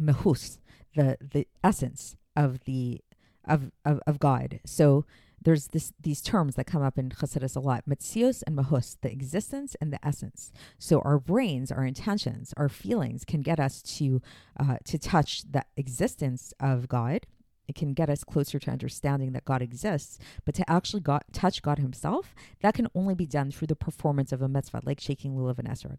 mehus, 0.00 0.58
the 0.94 1.18
the 1.20 1.48
essence 1.64 2.14
of 2.36 2.60
the 2.62 3.00
of 3.44 3.72
of, 3.84 3.98
of 4.06 4.20
God. 4.20 4.60
So 4.64 5.04
there's 5.44 5.68
this 5.68 5.92
these 6.00 6.20
terms 6.20 6.54
that 6.56 6.66
come 6.66 6.82
up 6.82 6.98
in 6.98 7.10
Chassidus 7.10 7.56
a 7.56 7.60
lot: 7.60 7.84
metzius 7.88 8.42
and 8.46 8.56
mahus, 8.56 8.96
the 9.00 9.10
existence 9.10 9.76
and 9.80 9.92
the 9.92 10.04
essence. 10.06 10.52
So 10.78 11.00
our 11.00 11.18
brains, 11.18 11.72
our 11.72 11.84
intentions, 11.84 12.54
our 12.56 12.68
feelings 12.68 13.24
can 13.24 13.42
get 13.42 13.60
us 13.60 13.82
to 13.98 14.20
uh, 14.58 14.76
to 14.84 14.98
touch 14.98 15.42
the 15.50 15.64
existence 15.76 16.52
of 16.60 16.88
God. 16.88 17.26
It 17.68 17.76
can 17.76 17.94
get 17.94 18.10
us 18.10 18.24
closer 18.24 18.58
to 18.58 18.70
understanding 18.70 19.32
that 19.32 19.44
God 19.44 19.62
exists, 19.62 20.18
but 20.44 20.54
to 20.56 20.70
actually 20.70 21.02
touch 21.32 21.62
God 21.62 21.78
Himself, 21.78 22.34
that 22.60 22.74
can 22.74 22.88
only 22.94 23.14
be 23.14 23.24
done 23.24 23.50
through 23.50 23.68
the 23.68 23.76
performance 23.76 24.32
of 24.32 24.42
a 24.42 24.48
mitzvah, 24.48 24.82
like 24.84 25.00
shaking 25.00 25.36
lulav 25.36 25.58
and 25.58 25.68
esrog. 25.68 25.98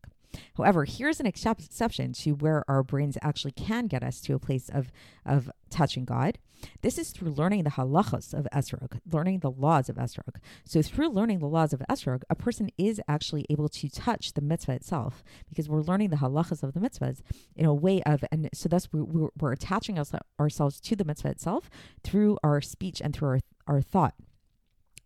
However, 0.56 0.86
here's 0.86 1.20
an 1.20 1.26
exception 1.26 2.14
to 2.14 2.32
where 2.32 2.64
our 2.68 2.84
brains 2.84 3.18
actually 3.22 3.52
can 3.54 3.88
get 3.88 4.04
us 4.04 4.20
to 4.22 4.34
a 4.34 4.40
place 4.40 4.70
of, 4.70 4.92
of 5.26 5.50
touching 5.70 6.06
God. 6.06 6.38
This 6.82 6.98
is 6.98 7.12
through 7.12 7.32
learning 7.32 7.64
the 7.64 7.72
halachas 7.72 8.34
of 8.34 8.48
Esrog, 8.54 9.00
learning 9.12 9.40
the 9.40 9.52
laws 9.52 9.90
of 9.90 9.98
Esrog. 9.98 10.38
So, 10.66 10.82
through 10.82 11.10
learning 11.10 11.40
the 11.40 11.48
laws 11.48 11.74
of 11.74 11.82
Esrog, 11.90 12.24
a 12.30 12.36
person 12.36 12.70
is 12.78 13.02
actually 13.08 13.46
able 13.50 13.70
to 13.70 13.90
touch 13.90 14.34
the 14.34 14.42
mitzvah 14.42 14.74
itself 14.74 15.24
because 15.50 15.70
we're 15.70 15.82
learning 15.82 16.10
the 16.10 16.18
halachas 16.18 16.64
of 16.64 16.74
the 16.74 16.80
mitzvahs 16.80 17.22
in 17.56 17.66
a 17.66 17.74
way 17.74 18.02
of, 18.04 18.24
and 18.32 18.50
so 18.54 18.70
thus 18.70 18.90
we're, 18.92 19.30
we're 19.38 19.52
attaching 19.52 19.98
ourselves 20.40 20.80
to 20.82 20.96
the 20.96 21.06
mitzvah 21.06 21.30
itself 21.30 21.70
through 22.04 22.38
our 22.44 22.62
speech 22.62 23.02
and 23.02 23.16
through 23.16 23.30
our, 23.30 23.40
our 23.68 23.82
thought 23.82 24.16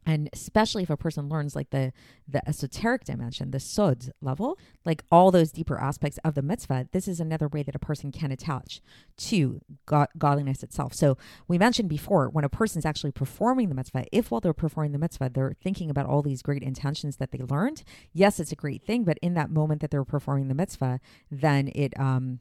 and 0.07 0.29
especially 0.33 0.81
if 0.81 0.89
a 0.89 0.97
person 0.97 1.29
learns 1.29 1.55
like 1.55 1.69
the 1.69 1.93
the 2.27 2.47
esoteric 2.49 3.03
dimension 3.03 3.51
the 3.51 3.59
sod 3.59 4.11
level 4.21 4.57
like 4.85 5.03
all 5.11 5.29
those 5.29 5.51
deeper 5.51 5.77
aspects 5.77 6.17
of 6.23 6.33
the 6.33 6.41
mitzvah 6.41 6.87
this 6.91 7.07
is 7.07 7.19
another 7.19 7.47
way 7.47 7.61
that 7.61 7.75
a 7.75 7.79
person 7.79 8.11
can 8.11 8.31
attach 8.31 8.81
to 9.17 9.61
God, 9.85 10.07
godliness 10.17 10.63
itself. 10.63 10.93
So 10.93 11.17
we 11.47 11.57
mentioned 11.57 11.89
before 11.89 12.29
when 12.29 12.43
a 12.43 12.49
person's 12.49 12.85
actually 12.85 13.11
performing 13.11 13.69
the 13.69 13.75
mitzvah 13.75 14.05
if 14.11 14.31
while 14.31 14.41
they're 14.41 14.53
performing 14.53 14.93
the 14.93 14.97
mitzvah 14.97 15.29
they're 15.33 15.55
thinking 15.61 15.89
about 15.89 16.05
all 16.05 16.21
these 16.21 16.41
great 16.41 16.63
intentions 16.63 17.17
that 17.17 17.31
they 17.31 17.39
learned 17.39 17.83
yes 18.13 18.39
it's 18.39 18.51
a 18.51 18.55
great 18.55 18.83
thing 18.83 19.03
but 19.03 19.17
in 19.21 19.33
that 19.33 19.49
moment 19.49 19.81
that 19.81 19.91
they're 19.91 20.03
performing 20.03 20.47
the 20.47 20.53
mitzvah 20.53 20.99
then 21.29 21.69
it 21.75 21.97
um 21.99 22.39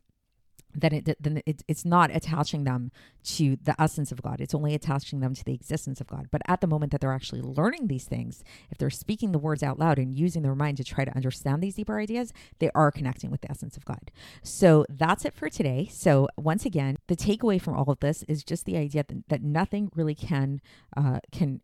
then 0.77 0.93
it 0.93 1.17
then 1.19 1.43
it, 1.47 1.63
it's 1.67 1.85
not 1.85 2.15
attaching 2.15 2.65
them 2.65 2.91
to 3.25 3.57
the 3.63 3.81
essence 3.81 4.13
of 4.13 4.23
God. 4.23 4.41
It's 4.41 4.55
only 4.55 4.75
attaching 4.75 5.21
them 5.21 5.35
to 5.35 5.45
the 5.45 5.55
existence 5.55 6.01
of 6.01 6.07
God. 6.07 6.29
But 6.31 6.43
at 6.47 6.61
the 6.61 6.67
moment 6.67 6.93
that 6.93 7.01
they're 7.01 7.13
actually 7.13 7.43
learning 7.43 7.87
these 7.87 8.05
things, 8.05 8.45
if 8.71 8.79
they're 8.79 8.91
speaking 8.91 9.33
the 9.33 9.39
words 9.39 9.63
out 9.63 9.79
loud 9.79 9.99
and 9.99 10.15
using 10.15 10.43
their 10.43 10.55
mind 10.55 10.77
to 10.77 10.85
try 10.85 11.05
to 11.05 11.17
understand 11.17 11.63
these 11.63 11.77
deeper 11.77 11.99
ideas, 11.99 12.33
they 12.59 12.71
are 12.75 12.91
connecting 12.91 13.31
with 13.31 13.41
the 13.41 13.51
essence 13.51 13.77
of 13.77 13.85
God. 13.85 14.11
So 14.43 14.85
that's 14.89 15.25
it 15.25 15.35
for 15.35 15.49
today. 15.49 15.89
So 15.91 16.29
once 16.37 16.65
again, 16.65 16.99
the 17.07 17.17
takeaway 17.17 17.61
from 17.61 17.75
all 17.75 17.91
of 17.91 18.01
this 18.01 18.23
is 18.25 18.45
just 18.45 18.65
the 18.67 18.77
idea 18.77 19.05
that, 19.09 19.29
that 19.29 19.43
nothing 19.43 19.91
really 19.95 20.15
can 20.15 20.61
uh, 20.97 21.21
can 21.33 21.61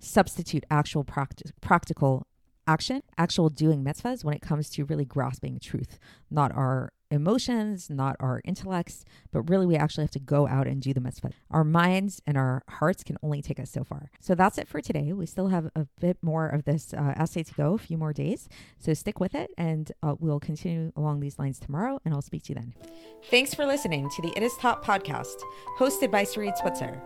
substitute 0.00 0.64
actual 0.70 1.04
practical 1.60 2.26
action, 2.66 3.02
actual 3.16 3.48
doing 3.48 3.82
mitzvahs 3.82 4.22
when 4.22 4.34
it 4.34 4.42
comes 4.42 4.68
to 4.70 4.84
really 4.84 5.04
grasping 5.04 5.58
truth, 5.58 5.98
not 6.30 6.52
our 6.52 6.92
emotions, 7.10 7.88
not 7.90 8.16
our 8.20 8.40
intellects, 8.44 9.04
but 9.32 9.42
really 9.42 9.66
we 9.66 9.76
actually 9.76 10.04
have 10.04 10.10
to 10.12 10.18
go 10.18 10.46
out 10.46 10.66
and 10.66 10.82
do 10.82 10.92
the 10.92 11.00
mitzvah. 11.00 11.30
Our 11.50 11.64
minds 11.64 12.20
and 12.26 12.36
our 12.36 12.62
hearts 12.68 13.02
can 13.02 13.16
only 13.22 13.42
take 13.42 13.58
us 13.58 13.70
so 13.70 13.84
far. 13.84 14.10
So 14.20 14.34
that's 14.34 14.58
it 14.58 14.68
for 14.68 14.80
today. 14.80 15.12
We 15.12 15.26
still 15.26 15.48
have 15.48 15.70
a 15.74 15.86
bit 16.00 16.18
more 16.22 16.48
of 16.48 16.64
this 16.64 16.92
uh, 16.92 17.14
essay 17.16 17.42
to 17.42 17.54
go, 17.54 17.74
a 17.74 17.78
few 17.78 17.98
more 17.98 18.12
days. 18.12 18.48
So 18.78 18.94
stick 18.94 19.20
with 19.20 19.34
it, 19.34 19.50
and 19.56 19.90
uh, 20.02 20.16
we'll 20.18 20.40
continue 20.40 20.92
along 20.96 21.20
these 21.20 21.38
lines 21.38 21.58
tomorrow, 21.58 22.00
and 22.04 22.14
I'll 22.14 22.22
speak 22.22 22.44
to 22.44 22.48
you 22.50 22.54
then. 22.56 22.74
Thanks 23.30 23.54
for 23.54 23.66
listening 23.66 24.08
to 24.10 24.22
the 24.22 24.32
It 24.36 24.42
Is 24.42 24.56
Taught 24.56 24.84
podcast, 24.84 25.42
hosted 25.78 26.10
by 26.10 26.24
Sarit 26.24 26.56
Switzer. 26.58 27.00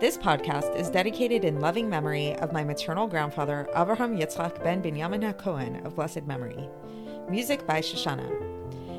This 0.00 0.16
podcast 0.16 0.76
is 0.76 0.90
dedicated 0.90 1.44
in 1.44 1.60
loving 1.60 1.90
memory 1.90 2.36
of 2.36 2.52
my 2.52 2.62
maternal 2.62 3.08
grandfather, 3.08 3.68
Avraham 3.74 4.16
Yitzchak 4.16 4.62
ben 4.62 4.80
Binyamin 4.80 5.34
HaKohen 5.34 5.84
of 5.84 5.96
blessed 5.96 6.24
memory. 6.24 6.68
Music 7.28 7.66
by 7.66 7.80
Shoshannah. 7.80 8.47